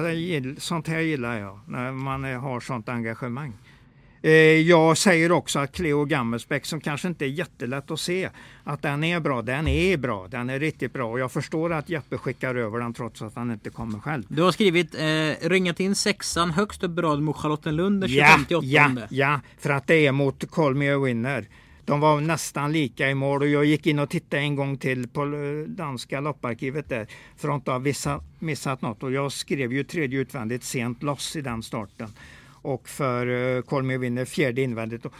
sånt 0.57 0.87
här 0.87 0.99
gillar 0.99 1.39
jag, 1.39 1.59
när 1.67 1.91
man 1.91 2.23
har 2.23 2.59
sånt 2.59 2.89
engagemang. 2.89 3.53
Eh, 4.21 4.31
Jag 4.31 4.97
säger 4.97 5.31
också 5.31 5.59
att 5.59 5.71
Cleo 5.71 6.05
Gammelsbäck, 6.05 6.65
som 6.65 6.81
kanske 6.81 7.07
inte 7.07 7.25
är 7.25 7.29
jättelätt 7.29 7.91
att 7.91 7.99
se, 7.99 8.29
att 8.63 8.81
den 8.81 9.03
är 9.03 9.19
bra. 9.19 9.41
Den 9.41 9.67
är 9.67 9.97
bra, 9.97 10.27
den 10.27 10.49
är 10.49 10.59
riktigt 10.59 10.93
bra. 10.93 11.11
Och 11.11 11.19
jag 11.19 11.31
förstår 11.31 11.73
att 11.73 11.89
Jeppe 11.89 12.17
skickar 12.17 12.55
över 12.55 12.79
den 12.79 12.93
trots 12.93 13.21
att 13.21 13.35
han 13.35 13.51
inte 13.51 13.69
kommer 13.69 13.99
själv. 13.99 14.23
Du 14.27 14.41
har 14.41 14.51
skrivit 14.51 14.95
eh, 14.95 15.49
ringat 15.49 15.79
in 15.79 15.95
sexan 15.95 16.51
högst 16.51 16.83
upp 16.83 16.97
i 16.99 17.01
rad 17.01 17.21
mot 17.21 17.37
Charlottenlund 17.37 18.01
den 18.01 18.09
Ja, 18.13 18.37
25 18.49 18.63
ja, 18.63 19.07
ja, 19.09 19.41
för 19.59 19.69
att 19.69 19.87
det 19.87 20.07
är 20.07 20.11
mot 20.11 20.51
Call 20.51 20.75
Me 20.75 20.89
A 20.93 20.97
Winner. 20.99 21.47
De 21.85 21.99
var 21.99 22.21
nästan 22.21 22.71
lika 22.71 23.09
i 23.09 23.15
mål 23.15 23.41
och 23.41 23.47
jag 23.47 23.65
gick 23.65 23.87
in 23.87 23.99
och 23.99 24.09
tittade 24.09 24.41
en 24.43 24.55
gång 24.55 24.77
till 24.77 25.07
på 25.07 25.23
eh, 25.23 25.69
danska 25.69 26.19
lopparkivet 26.19 26.89
där 26.89 27.07
för 27.37 27.49
att 27.49 27.55
inte 27.55 27.71
ha 27.71 28.21
missat 28.39 28.81
något. 28.81 29.03
Och 29.03 29.11
jag 29.11 29.31
skrev 29.31 29.73
ju 29.73 29.83
tredje 29.83 30.19
utvändigt 30.19 30.63
sent 30.63 31.03
loss 31.03 31.35
i 31.35 31.41
den 31.41 31.63
starten. 31.63 32.07
Och 32.61 32.89
för 32.89 33.61
Call 33.61 33.83
Me 33.83 33.95
A 33.95 33.97
Winner 33.97 34.25
fjärde 34.25 34.61
invändigt 34.61 35.05
och, 35.05 35.13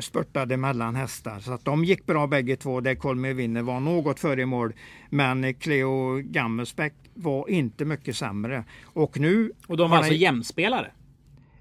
spurtade 0.00 0.56
mellan 0.56 0.96
hästar. 0.96 1.40
Så 1.40 1.52
att 1.52 1.64
de 1.64 1.84
gick 1.84 2.06
bra 2.06 2.26
bägge 2.26 2.56
två 2.56 2.80
där 2.80 2.94
A 3.30 3.32
Winner 3.34 3.62
var 3.62 3.80
något 3.80 4.20
före 4.20 4.46
mål. 4.46 4.72
Men 5.10 5.44
eh, 5.44 5.52
Cleo 5.52 6.16
Gammelsbäck 6.16 6.94
var 7.14 7.50
inte 7.50 7.84
mycket 7.84 8.16
sämre. 8.16 8.64
Och 8.84 9.20
nu 9.20 9.52
Och 9.66 9.76
de 9.76 9.90
var 9.90 9.96
alltså 9.96 10.12
han- 10.12 10.18
jämspelare. 10.18 10.90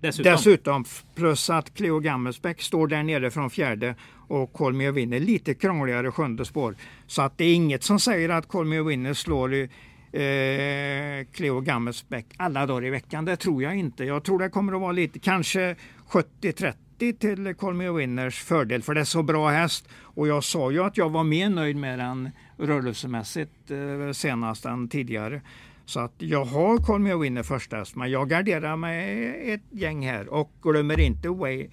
Dessutom. 0.02 0.32
Dessutom 0.32 0.86
plus 1.16 1.50
att 1.50 1.74
Cleo 1.74 2.00
Gammelsbäck 2.00 2.62
står 2.62 2.88
där 2.88 3.04
nere 3.04 3.32
från 3.32 3.50
fjärde 3.50 3.96
och 4.28 4.54
Colmy 4.54 4.92
vinner 4.92 5.20
lite 5.20 5.54
krångligare 5.54 6.12
sjunde 6.12 6.46
spår. 6.46 6.76
Så 7.08 7.22
att 7.22 7.38
det 7.38 7.46
är 7.46 7.54
inget 7.56 7.84
som 7.84 8.00
säger 8.00 8.30
att 8.30 8.48
Colmy 8.48 8.82
vinner 8.82 9.14
slår 9.14 9.70
eh, 10.12 11.26
Cleo 11.32 11.62
Gammelsbäck 11.62 12.26
alla 12.38 12.66
dagar 12.66 12.86
i 12.86 12.90
veckan. 12.90 13.26
Det 13.26 13.36
tror 13.36 13.64
jag 13.64 13.76
inte. 13.76 14.04
Jag 14.04 14.24
tror 14.24 14.40
det 14.40 14.50
kommer 14.50 14.74
att 14.74 14.82
vara 14.82 14.92
lite, 14.92 15.20
kanske 15.20 15.76
70-30 16.10 16.74
till 17.20 17.56
Colmy 17.56 17.90
Winners 17.90 18.44
fördel 18.44 18.82
för 18.82 18.94
det 18.94 19.02
är 19.02 19.06
så 19.06 19.24
bra 19.24 19.50
häst. 19.50 19.88
Och 20.02 20.28
jag 20.28 20.44
sa 20.44 20.72
ju 20.72 20.84
att 20.84 20.98
jag 20.98 21.10
var 21.10 21.24
mer 21.24 21.50
nöjd 21.50 21.76
med 21.76 22.00
den 22.00 22.30
rörelsemässigt 22.58 23.72
eh, 23.72 24.12
senast 24.12 24.66
än 24.66 24.88
tidigare. 24.88 25.42
Så 25.90 26.00
att 26.00 26.14
jag 26.18 26.46
har 26.46 26.78
Call 26.78 27.00
Me 27.00 27.16
Winner 27.16 27.44
första 27.44 27.78
häst, 27.78 27.96
men 27.96 28.12
jag 28.12 28.30
garderar 28.30 28.76
med 28.76 29.54
ett 29.54 29.62
gäng 29.70 30.08
här 30.08 30.28
och 30.28 30.52
glömmer 30.62 31.00
inte 31.00 31.30
Way, 31.30 31.68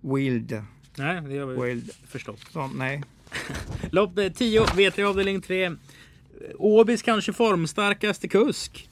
Wild. 0.00 0.62
Nej, 0.96 1.20
det 1.20 1.38
har 1.38 1.46
vi 1.46 1.66
Wild 1.66 1.90
förstått. 2.06 2.40
som, 2.50 2.70
nej. 2.78 3.02
Lopp 3.90 4.14
10, 4.34 4.60
V3 4.60 5.02
avdelning 5.04 5.40
3. 5.40 5.70
Åbys 6.58 7.02
kanske 7.02 7.32
formstarkaste 7.32 8.28
kusk. 8.28 8.88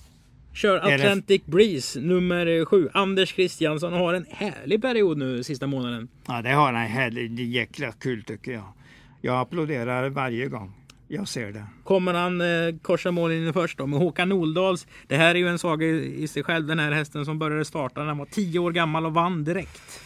Kör 0.54 0.76
Är 0.76 0.88
det- 0.88 0.94
Atlantic 0.94 1.42
Breeze 1.44 2.00
nummer 2.00 2.64
7. 2.64 2.88
Anders 2.94 3.34
Christiansson 3.34 3.92
har 3.92 4.14
en 4.14 4.26
härlig 4.30 4.82
period 4.82 5.18
nu 5.18 5.42
sista 5.44 5.66
månaden. 5.66 6.08
Ja, 6.26 6.42
det 6.42 6.50
har 6.50 6.72
han 6.72 6.76
är 6.76 7.40
jäkla 7.40 7.92
kul 7.92 8.22
tycker 8.24 8.52
jag. 8.52 8.72
Jag 9.20 9.40
applåderar 9.40 10.08
varje 10.08 10.46
gång 10.46 10.72
jag 11.12 11.28
ser 11.28 11.52
det. 11.52 11.66
Kommer 11.84 12.14
han 12.14 12.40
eh, 12.40 12.76
korsa 12.82 13.10
mållinjen 13.10 13.52
först 13.52 13.78
då 13.78 13.86
med 13.86 13.98
Håkan 13.98 14.28
Noldals. 14.28 14.86
Det 15.06 15.16
här 15.16 15.34
är 15.34 15.38
ju 15.38 15.48
en 15.48 15.58
saga 15.58 15.86
i, 15.86 16.22
i 16.22 16.28
sig 16.28 16.42
själv. 16.42 16.66
Den 16.66 16.78
här 16.78 16.92
hästen 16.92 17.24
som 17.24 17.38
började 17.38 17.64
starta 17.64 18.00
när 18.00 18.06
han 18.08 18.18
var 18.18 18.26
10 18.26 18.58
år 18.58 18.72
gammal 18.72 19.06
och 19.06 19.14
vann 19.14 19.44
direkt. 19.44 20.00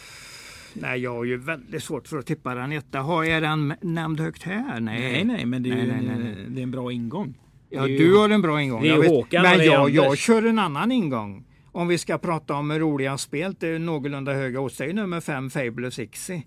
Nej, 0.81 0.99
jag 0.99 1.13
har 1.13 1.23
ju 1.23 1.37
väldigt 1.37 1.83
svårt 1.83 2.07
för 2.07 2.17
att 2.17 2.25
tippa 2.25 2.55
den 2.55 2.71
etta. 2.71 2.99
Har 2.99 3.25
är 3.25 3.41
den 3.41 3.73
nämnd 3.81 4.19
högt 4.19 4.43
här? 4.43 4.79
Nej, 4.79 4.99
Nej, 5.01 5.23
nej, 5.23 5.45
men 5.45 5.63
det 5.63 5.69
är 5.71 5.75
Nej, 5.75 5.87
nej, 5.87 5.97
en, 5.97 6.05
nej, 6.05 6.35
nej. 6.35 6.45
det 6.49 6.61
är 6.61 6.63
en 6.63 6.71
bra 6.71 6.91
ingång. 6.91 7.37
Ja, 7.69 7.87
ju- 7.87 7.97
du 7.97 8.17
har 8.17 8.29
en 8.29 8.41
bra 8.41 8.61
ingång. 8.61 8.81
det 8.81 8.87
är 8.87 8.91
jag 8.93 9.01
vet. 9.01 9.09
Håkan 9.09 9.41
Men 9.43 9.65
jag, 9.65 9.89
jag 9.89 10.17
kör 10.17 10.43
en 10.43 10.59
annan 10.59 10.91
ingång. 10.91 11.45
Om 11.71 11.87
vi 11.87 11.97
ska 11.97 12.17
prata 12.17 12.53
om 12.53 12.71
roliga 12.71 13.17
spel 13.17 13.55
till 13.55 13.81
någorlunda 13.81 14.33
höga 14.33 14.59
odds. 14.59 14.77
Det 14.77 14.85
är 14.85 14.93
nummer 14.93 15.21
fem 15.21 15.49
Fabulous 15.49 15.99
Ixie. 15.99 16.43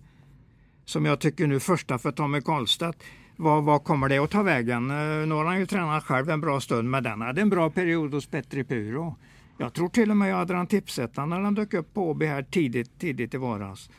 Som 0.84 1.04
jag 1.06 1.20
tycker 1.20 1.46
nu 1.46 1.60
första 1.60 1.98
för 1.98 2.12
Tommy 2.12 2.40
Karlstedt. 2.40 2.98
Vad, 3.36 3.64
vad 3.64 3.84
kommer 3.84 4.08
det 4.08 4.18
att 4.18 4.30
ta 4.30 4.42
vägen? 4.42 4.90
Eh, 4.90 5.26
Nu 5.26 5.34
har 5.34 5.44
han 5.44 5.58
ju 5.60 5.66
tränat 5.66 6.04
själv 6.04 6.30
en 6.30 6.40
bra 6.40 6.60
stund, 6.60 6.90
men 6.90 7.02
den 7.02 7.20
hade 7.20 7.40
en 7.40 7.50
bra 7.50 7.70
period 7.70 8.14
hos 8.14 8.26
Petri 8.26 8.64
Puro. 8.64 9.16
Jag 9.58 9.74
tror 9.74 9.88
till 9.88 10.10
och 10.10 10.16
med 10.16 10.30
jag 10.30 10.36
hade 10.36 10.54
den 10.54 10.66
tipsettan 10.66 11.28
när 11.30 11.40
den 11.40 11.54
dök 11.54 11.74
upp 11.74 11.94
på 11.94 12.10
Åby 12.10 12.26
här 12.26 12.42
tidigt, 12.42 12.98
tidigt 13.00 13.34
i 13.34 13.36
våras. 13.36 13.90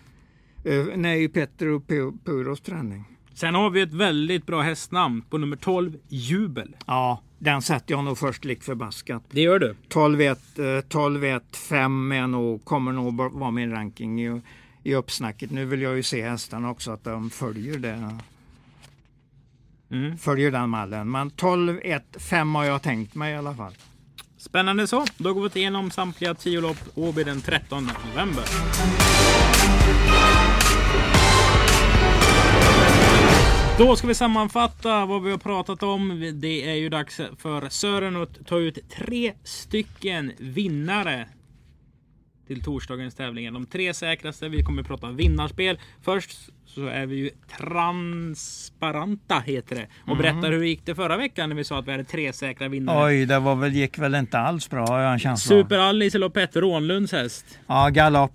Uh, 0.66 0.98
nej, 0.98 1.28
Pu- 1.28 2.18
Puros 2.26 2.62
träning. 2.62 3.04
Sen 3.34 3.56
har 3.56 3.70
vi 3.70 3.82
ett 3.82 3.94
väldigt 3.94 4.46
bra 4.46 4.62
hästnamn 4.62 5.22
på 5.22 5.38
nummer 5.38 5.56
12, 5.58 5.98
Jubel. 6.08 6.76
Ja, 6.86 7.22
den 7.40 7.62
sätter 7.62 7.94
jag 7.94 8.04
nog 8.04 8.18
först 8.18 8.46
lik 8.46 8.64
förbaskat. 8.64 9.24
Det 9.32 9.42
gör 9.42 9.60
du. 9.60 9.76
12-1, 9.90 10.30
eh, 10.58 10.84
12-1, 10.88 11.42
5 11.56 12.12
är 12.12 12.28
nog, 12.28 12.66
kommer 12.66 12.92
nog 12.92 13.16
vara 13.16 13.52
min 13.52 13.72
ranking 13.72 14.22
i, 14.22 14.42
i 14.84 14.96
uppsnacket. 14.96 15.52
Nu 15.52 15.66
vill 15.66 15.82
jag 15.82 15.96
ju 15.96 16.04
se 16.04 16.30
hästarna 16.30 16.70
också 16.70 16.92
att 16.92 17.04
de 17.04 17.30
följer 17.30 17.78
det. 17.80 18.10
Mm. 19.92 20.18
Följer 20.18 20.52
den 20.52 20.70
mallen. 20.70 21.12
Men 21.12 21.32
12-1, 21.32 22.02
5 22.20 22.56
har 22.56 22.66
jag 22.66 22.82
tänkt 22.82 23.16
mig 23.16 23.34
i 23.34 23.38
alla 23.38 23.54
fall. 23.54 23.74
Spännande 24.38 24.88
så. 24.88 25.06
Då 25.18 25.34
går 25.34 25.50
vi 25.50 25.60
igenom 25.60 25.92
samtliga 25.92 26.34
10 26.34 26.62
lopp 26.62 26.78
Åby 26.96 27.24
den 27.24 27.42
13 27.42 27.90
november. 28.14 28.44
Då 33.78 33.96
ska 33.96 34.08
vi 34.08 34.14
sammanfatta 34.14 35.06
vad 35.06 35.24
vi 35.24 35.32
har 35.32 35.38
pratat 35.38 35.84
om. 35.84 36.32
Det 36.34 36.70
är 36.70 36.76
ju 36.76 36.90
dags 36.90 37.22
för 37.38 37.70
Sören 37.70 38.16
att 38.22 38.46
ta 38.46 38.58
ut 38.58 38.90
tre 38.90 39.34
stycken 39.44 40.32
vinnare 40.38 41.28
till 42.48 42.64
torsdagens 42.64 43.16
tävlingar. 43.16 43.52
De 43.52 43.66
tre 43.66 43.94
säkraste. 43.94 44.50
Vi 44.50 44.64
kommer 44.64 44.82
att 44.82 44.88
prata 44.88 45.12
vinnarspel. 45.12 45.80
Först 46.02 46.32
så 46.66 46.86
är 46.86 47.06
vi 47.06 47.16
ju 47.16 47.30
transparenta 47.58 49.40
heter 49.40 49.76
det. 49.76 49.88
Och 50.12 50.18
berättar 50.18 50.52
hur 50.52 50.64
gick 50.64 50.86
det 50.86 50.96
förra 50.96 51.18
veckan 51.18 51.50
när 51.50 51.56
vi 51.56 51.64
sa 51.64 51.80
att 51.80 51.88
vi 51.88 51.92
hade 51.92 52.04
tre 52.04 52.34
säkra 52.34 52.68
vinnare. 52.68 53.06
Oj, 53.06 53.26
det 53.26 53.40
var 53.40 53.56
väl, 53.56 53.74
gick 53.74 53.98
väl 53.98 54.16
inte 54.16 54.40
alls 54.40 54.70
bra 54.70 54.86
har 54.86 55.00
jag 55.00 55.14
en 55.14 55.20
känsla 55.20 55.56
av. 55.56 55.62
Super 55.62 55.78
Alice 55.78 56.18
eller 56.18 56.30
Petter 56.30 56.62
Rånlunds 56.62 57.12
häst. 57.12 57.60
Ja, 57.68 57.90
galopp, 57.90 58.32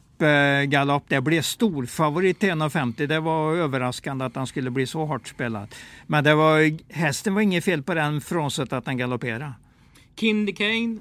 galopp. 0.65 1.05
Det 1.09 1.21
blev 1.21 1.43
stor 1.43 1.87
favorit 1.87 2.39
till 2.41 2.51
1,50. 2.51 3.07
Det 3.07 3.21
var 3.21 3.55
överraskande 3.55 4.25
att 4.25 4.37
han 4.37 4.47
skulle 4.47 4.71
bli 4.71 4.87
så 4.87 5.05
hårt 5.05 5.29
spelad. 5.29 5.75
Men 6.07 6.25
det 6.25 6.35
var, 6.35 6.93
hästen 6.93 7.35
var 7.35 7.41
inget 7.41 7.65
fel 7.65 7.83
på 7.83 7.95
den 7.95 8.21
frånsett 8.21 8.73
att 8.73 8.85
den 8.85 8.97
galopperade. 8.97 9.53
Kindy 10.17 10.53
Kane. 10.53 10.99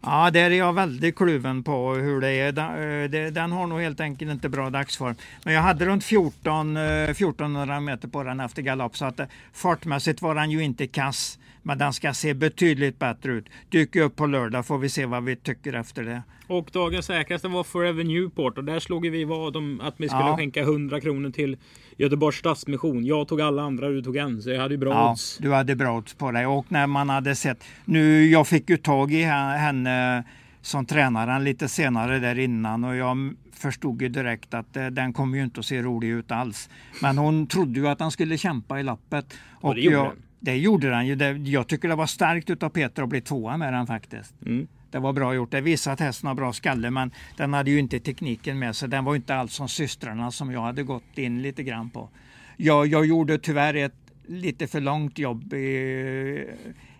Ja, 0.00 0.30
där 0.30 0.50
är 0.50 0.54
jag 0.54 0.72
väldigt 0.72 1.16
kluven 1.16 1.62
på 1.62 1.94
hur 1.94 2.20
det 2.20 2.30
är. 2.30 2.52
Den, 2.52 3.26
eh, 3.26 3.32
Den 3.32 3.52
har 3.52 3.66
nog 3.66 3.80
helt 3.80 4.00
enkelt 4.00 4.30
inte 4.30 4.48
bra 4.48 4.70
dagsform. 4.70 5.14
Men 5.44 5.54
jag 5.54 5.62
hade 5.62 5.84
runt 5.86 6.04
14, 6.04 6.76
eh, 6.76 7.10
1400 7.10 7.80
meter 7.80 8.08
på 8.08 8.22
den 8.22 8.40
efter 8.40 8.62
galopp 8.62 8.96
så 8.96 9.04
att 9.04 9.20
eh, 9.20 9.26
fartmässigt 9.52 10.22
var 10.22 10.34
den 10.34 10.50
ju 10.50 10.64
inte 10.64 10.86
kass. 10.86 11.38
Men 11.68 11.78
den 11.78 11.92
ska 11.92 12.14
se 12.14 12.34
betydligt 12.34 12.98
bättre 12.98 13.32
ut. 13.32 13.44
Dyker 13.70 14.00
upp 14.02 14.16
på 14.16 14.26
lördag 14.26 14.66
får 14.66 14.78
vi 14.78 14.88
se 14.88 15.06
vad 15.06 15.24
vi 15.24 15.36
tycker 15.36 15.72
efter 15.72 16.02
det. 16.02 16.22
Och 16.46 16.68
dagens 16.72 17.06
säkraste 17.06 17.48
var 17.48 17.64
Forever 17.64 18.04
Newport. 18.04 18.58
Och 18.58 18.64
där 18.64 18.78
slog 18.80 19.08
vi 19.10 19.24
vad 19.24 19.56
om 19.56 19.80
att 19.80 19.94
vi 19.96 20.08
skulle 20.08 20.22
Ja. 20.22 20.36
skänka 20.36 20.62
100 20.62 21.00
kronor 21.00 21.30
till 21.30 21.56
Göteborgs 21.96 22.36
Stadsmission. 22.38 23.04
Jag 23.06 23.28
tog 23.28 23.40
alla 23.40 23.62
andra, 23.62 23.88
du 23.88 24.02
tog 24.02 24.16
en. 24.16 24.42
Så 24.42 24.50
jag 24.50 24.60
hade 24.60 24.74
ju 24.74 24.78
bra 24.78 24.90
Ja, 24.92 25.10
odds. 25.12 25.38
du 25.38 25.52
hade 25.52 25.76
bra 25.76 25.96
odds 25.96 26.14
på 26.14 26.30
dig. 26.32 26.46
Och 26.46 26.66
när 26.68 26.86
man 26.86 27.08
hade 27.08 27.34
sett, 27.34 27.64
nu 27.84 28.26
jag 28.26 28.46
fick 28.48 28.70
ju 28.70 28.76
tag 28.76 29.12
i 29.12 29.22
he- 29.24 29.56
henne 29.56 30.24
som 30.60 30.86
tränaren 30.86 31.44
lite 31.44 31.68
senare 31.68 32.18
där 32.18 32.38
innan 32.38 32.84
och 32.84 32.96
jag 32.96 33.34
förstod 33.52 34.02
ju 34.02 34.08
direkt 34.08 34.54
att 34.54 34.76
eh, 34.76 34.86
den 34.86 35.12
kommer 35.12 35.38
ju 35.38 35.44
inte 35.44 35.60
att 35.60 35.66
se 35.66 35.82
rolig 35.82 36.08
ut 36.08 36.30
alls. 36.32 36.70
Men 37.02 37.18
hon 37.18 37.46
trodde 37.46 37.80
ju 37.80 37.88
att 37.88 38.00
han 38.00 38.10
skulle 38.10 38.38
kämpa 38.38 38.80
i 38.80 38.82
lappet. 38.82 39.34
Och 39.60 39.78
gjorde 39.78 39.96
jag. 39.96 40.12
Det 40.40 40.56
gjorde 40.56 40.90
den 40.90 41.06
ju. 41.06 41.14
Det, 41.14 41.30
jag 41.30 41.66
tycker 41.66 41.88
det 41.88 41.94
var 41.94 42.06
starkt 42.06 42.50
utav 42.50 42.68
Peter 42.68 43.02
att 43.02 43.08
bli 43.08 43.20
tvåa 43.20 43.56
med 43.56 43.72
den 43.72 43.86
faktiskt. 43.86 44.34
Mm. 44.46 44.68
Det 44.90 44.98
var 44.98 45.12
bra 45.12 45.34
gjort. 45.34 45.50
Det 45.50 45.60
visar 45.60 45.92
att 45.92 46.00
hästen 46.00 46.26
har 46.26 46.34
bra 46.34 46.52
skalle 46.52 46.90
men 46.90 47.10
den 47.36 47.54
hade 47.54 47.70
ju 47.70 47.78
inte 47.78 48.00
tekniken 48.00 48.58
med 48.58 48.76
sig. 48.76 48.88
Den 48.88 49.04
var 49.04 49.16
inte 49.16 49.34
alls 49.34 49.54
som 49.54 49.68
systrarna 49.68 50.30
som 50.30 50.52
jag 50.52 50.60
hade 50.60 50.82
gått 50.82 51.18
in 51.18 51.42
lite 51.42 51.62
grann 51.62 51.90
på. 51.90 52.08
Jag, 52.56 52.86
jag 52.86 53.06
gjorde 53.06 53.38
tyvärr 53.38 53.74
ett 53.74 53.94
lite 54.26 54.66
för 54.66 54.80
långt 54.80 55.18
jobb 55.18 55.54
i, 55.54 56.46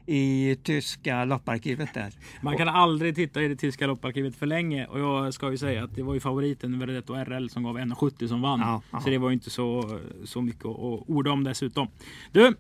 i 0.07 0.57
tyska 0.63 1.25
lopparkivet 1.25 1.95
där. 1.95 2.13
Man 2.41 2.57
kan 2.57 2.69
aldrig 2.69 3.15
titta 3.15 3.43
i 3.43 3.49
det 3.49 3.57
tyska 3.57 3.87
lopparkivet 3.87 4.37
för 4.37 4.47
länge. 4.47 4.87
Och 4.87 5.01
jag 5.01 5.35
ska 5.35 5.51
ju 5.51 5.59
säga 5.59 5.85
att 5.85 5.95
det 5.95 6.03
var 6.03 6.15
ju 6.15 6.21
favoriten 6.21 6.79
Verdetto 6.79 7.15
RL 7.15 7.49
som 7.51 7.63
gav 7.63 7.79
1,70 7.79 8.29
som 8.29 8.43
vann. 8.43 8.61
Ja. 8.61 9.01
Så 9.01 9.11
det 9.11 9.19
var 9.19 9.29
ju 9.29 9.35
inte 9.35 9.51
så, 9.51 9.99
så 10.25 10.43
mycket 10.43 10.65
att 10.65 11.05
orda 11.07 11.31
om 11.31 11.45
dessutom. 11.45 11.89
Du! 12.33 12.55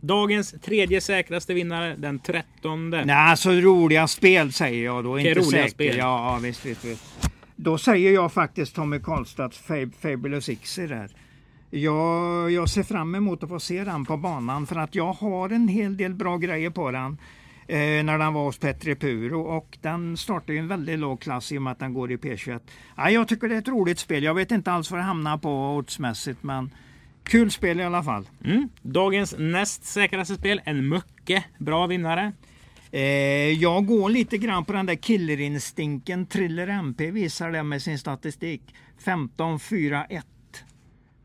Dagens 0.00 0.54
tredje 0.62 1.00
säkraste 1.00 1.54
vinnare, 1.54 1.96
den 1.96 2.18
13. 2.18 2.90
Nej, 2.90 3.10
alltså 3.10 3.50
roliga 3.50 4.06
spel 4.06 4.52
säger 4.52 4.84
jag 4.84 5.04
då. 5.04 5.12
Okej, 5.14 5.28
inte 5.28 5.40
roliga 5.40 5.50
säker. 5.50 5.70
spel. 5.70 5.96
Ja, 5.96 6.38
visst, 6.42 6.66
visst, 6.66 6.84
visst. 6.84 7.30
Då 7.56 7.78
säger 7.78 8.12
jag 8.12 8.32
faktiskt 8.32 8.74
Tommy 8.74 8.98
Karlstads 9.00 9.58
Fab 9.58 9.94
Fabulous 9.94 10.48
Ixer 10.48 10.88
där. 10.88 11.10
Jag, 11.70 12.50
jag 12.50 12.68
ser 12.68 12.82
fram 12.82 13.14
emot 13.14 13.42
att 13.42 13.48
få 13.48 13.60
se 13.60 13.84
den 13.84 14.04
på 14.04 14.16
banan 14.16 14.66
för 14.66 14.76
att 14.76 14.94
jag 14.94 15.12
har 15.12 15.50
en 15.50 15.68
hel 15.68 15.96
del 15.96 16.14
bra 16.14 16.36
grejer 16.36 16.70
på 16.70 16.90
den. 16.90 17.18
Eh, 17.66 18.04
när 18.04 18.18
den 18.18 18.34
var 18.34 18.44
hos 18.44 18.58
Petri 18.58 18.94
Puro 18.94 19.40
och 19.40 19.78
den 19.82 20.16
startar 20.16 20.52
ju 20.52 20.58
en 20.58 20.68
väldigt 20.68 20.98
låg 20.98 21.20
klass 21.20 21.52
i 21.52 21.58
och 21.58 21.62
med 21.62 21.70
att 21.70 21.78
den 21.78 21.94
går 21.94 22.12
i 22.12 22.16
P21. 22.16 22.60
Ja, 22.96 23.10
jag 23.10 23.28
tycker 23.28 23.48
det 23.48 23.54
är 23.54 23.58
ett 23.58 23.68
roligt 23.68 23.98
spel. 23.98 24.22
Jag 24.22 24.34
vet 24.34 24.50
inte 24.50 24.72
alls 24.72 24.90
vad 24.90 25.00
det 25.00 25.04
hamnar 25.04 25.38
på 25.38 25.76
oddsmässigt 25.76 26.42
men 26.42 26.70
kul 27.28 27.50
spel 27.50 27.80
i 27.80 27.84
alla 27.84 28.02
fall. 28.02 28.28
Mm. 28.44 28.68
Dagens 28.82 29.34
näst 29.38 29.84
säkraste 29.84 30.34
spel, 30.34 30.60
en 30.64 30.88
mycket 30.88 31.44
bra 31.58 31.86
vinnare. 31.86 32.32
Eh, 32.90 33.02
jag 33.52 33.86
går 33.86 34.10
lite 34.10 34.38
grann 34.38 34.64
på 34.64 34.72
den 34.72 34.86
där 34.86 34.94
killerinstinkten. 34.94 36.26
Thriller 36.26 36.68
MP 36.68 37.10
visar 37.10 37.50
det 37.50 37.62
med 37.62 37.82
sin 37.82 37.98
statistik. 37.98 38.74
15-4-1 39.04 40.22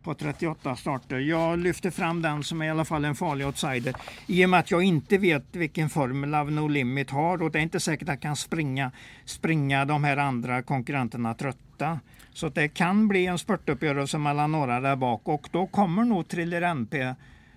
på 0.03 0.13
38 0.13 0.75
starter. 0.75 1.19
Jag 1.19 1.59
lyfter 1.59 1.91
fram 1.91 2.21
den 2.21 2.43
som 2.43 2.61
är 2.61 2.65
i 2.65 2.69
alla 2.69 2.85
fall 2.85 3.05
en 3.05 3.15
farlig 3.15 3.45
outsider. 3.45 3.95
I 4.27 4.45
och 4.45 4.49
med 4.49 4.59
att 4.59 4.71
jag 4.71 4.83
inte 4.83 5.17
vet 5.17 5.43
vilken 5.51 5.89
form 5.89 6.25
Love 6.31 6.51
No 6.51 6.67
Limit 6.67 7.09
har 7.09 7.41
och 7.43 7.51
det 7.51 7.59
är 7.59 7.63
inte 7.63 7.79
säkert 7.79 8.09
att 8.09 8.13
jag 8.13 8.21
kan 8.21 8.35
springa, 8.35 8.91
springa 9.25 9.85
de 9.85 10.03
här 10.03 10.17
andra 10.17 10.61
konkurrenterna 10.63 11.33
trötta. 11.33 11.99
Så 12.33 12.49
det 12.49 12.67
kan 12.67 13.07
bli 13.07 13.25
en 13.25 13.37
spurtuppgörelse 13.37 14.17
mellan 14.17 14.51
några 14.51 14.79
där 14.81 14.95
bak 14.95 15.21
och 15.23 15.49
då 15.51 15.67
kommer 15.67 16.03
nog 16.03 16.27
Thriller 16.27 16.61
MP 16.61 17.13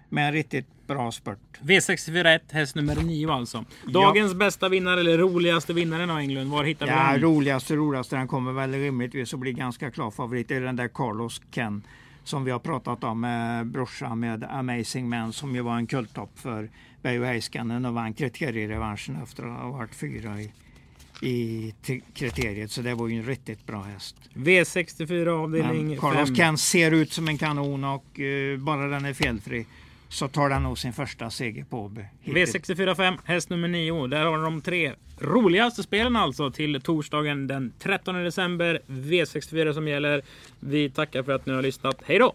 med 0.08 0.26
en 0.26 0.32
riktigt 0.32 0.66
bra 0.86 1.12
spurt. 1.12 1.38
V641, 1.62 2.40
häst 2.50 2.74
nummer 2.74 2.96
9 2.96 3.30
alltså. 3.30 3.64
Dagens 3.86 4.34
bästa 4.34 4.68
vinnare, 4.68 5.00
eller 5.00 5.18
roligaste 5.18 5.72
vinnaren 5.72 6.10
av 6.10 6.18
Englund. 6.18 6.50
Var 6.50 6.64
hittar 6.64 6.86
vi 6.86 6.92
Ja, 6.92 7.12
den? 7.12 7.20
roligaste, 7.20 7.76
roligaste, 7.76 8.16
den 8.16 8.28
kommer 8.28 8.52
väl 8.52 8.72
rimligtvis 8.72 9.34
att 9.34 9.40
bli 9.40 9.52
ganska 9.52 9.90
klar 9.90 10.10
favorit. 10.10 10.48
Det 10.48 10.56
är 10.56 10.60
den 10.60 10.76
där 10.76 10.88
Carlos 10.88 11.42
Ken 11.50 11.82
som 12.28 12.44
vi 12.44 12.50
har 12.50 12.58
pratat 12.58 13.04
om 13.04 13.20
med 13.20 13.66
brorsan 13.66 14.20
med 14.20 14.44
Amazing 14.44 15.08
Man 15.08 15.32
som 15.32 15.54
ju 15.54 15.60
var 15.60 15.76
en 15.76 15.86
kulttopp 15.86 16.38
för 16.38 16.70
Beijo 17.02 17.24
Heiskanen 17.24 17.84
och 17.84 17.94
vann 17.94 18.14
kriterierevanschen 18.14 19.22
efter 19.22 19.44
att 19.44 19.60
ha 19.60 19.70
varit 19.70 19.94
fyra 19.94 20.40
i, 20.40 20.52
i 21.20 21.74
kriteriet. 22.14 22.70
Så 22.70 22.82
det 22.82 22.94
var 22.94 23.08
ju 23.08 23.18
en 23.18 23.26
riktigt 23.26 23.66
bra 23.66 23.82
häst. 23.82 24.16
V64 24.34 25.28
avdelning 25.28 25.88
Men 25.88 25.98
Carlos 25.98 26.28
5. 26.28 26.36
Ken 26.36 26.58
ser 26.58 26.90
ut 26.90 27.12
som 27.12 27.28
en 27.28 27.38
kanon 27.38 27.84
och 27.84 28.20
eh, 28.20 28.58
bara 28.58 28.86
den 28.88 29.04
är 29.04 29.14
felfri 29.14 29.66
så 30.08 30.28
tar 30.28 30.48
den 30.48 30.62
nog 30.62 30.78
sin 30.78 30.92
första 30.92 31.30
seger 31.30 31.64
på 31.64 31.80
Åby. 31.80 32.04
V64 32.24 32.94
5, 32.94 33.14
häst 33.24 33.50
nummer 33.50 33.68
9. 33.68 34.06
Där 34.06 34.24
har 34.24 34.38
de 34.38 34.60
tre 34.60 34.92
roligaste 35.18 35.82
spelen 35.82 36.16
alltså 36.16 36.50
till 36.50 36.80
torsdagen 36.80 37.46
den 37.46 37.72
13 37.78 38.14
december. 38.14 38.80
V64 38.86 39.72
som 39.72 39.88
gäller. 39.88 40.22
Vi 40.60 40.90
tackar 40.90 41.22
för 41.22 41.32
att 41.32 41.46
ni 41.46 41.52
har 41.52 41.62
lyssnat. 41.62 42.02
Hej 42.06 42.18
då! 42.18 42.34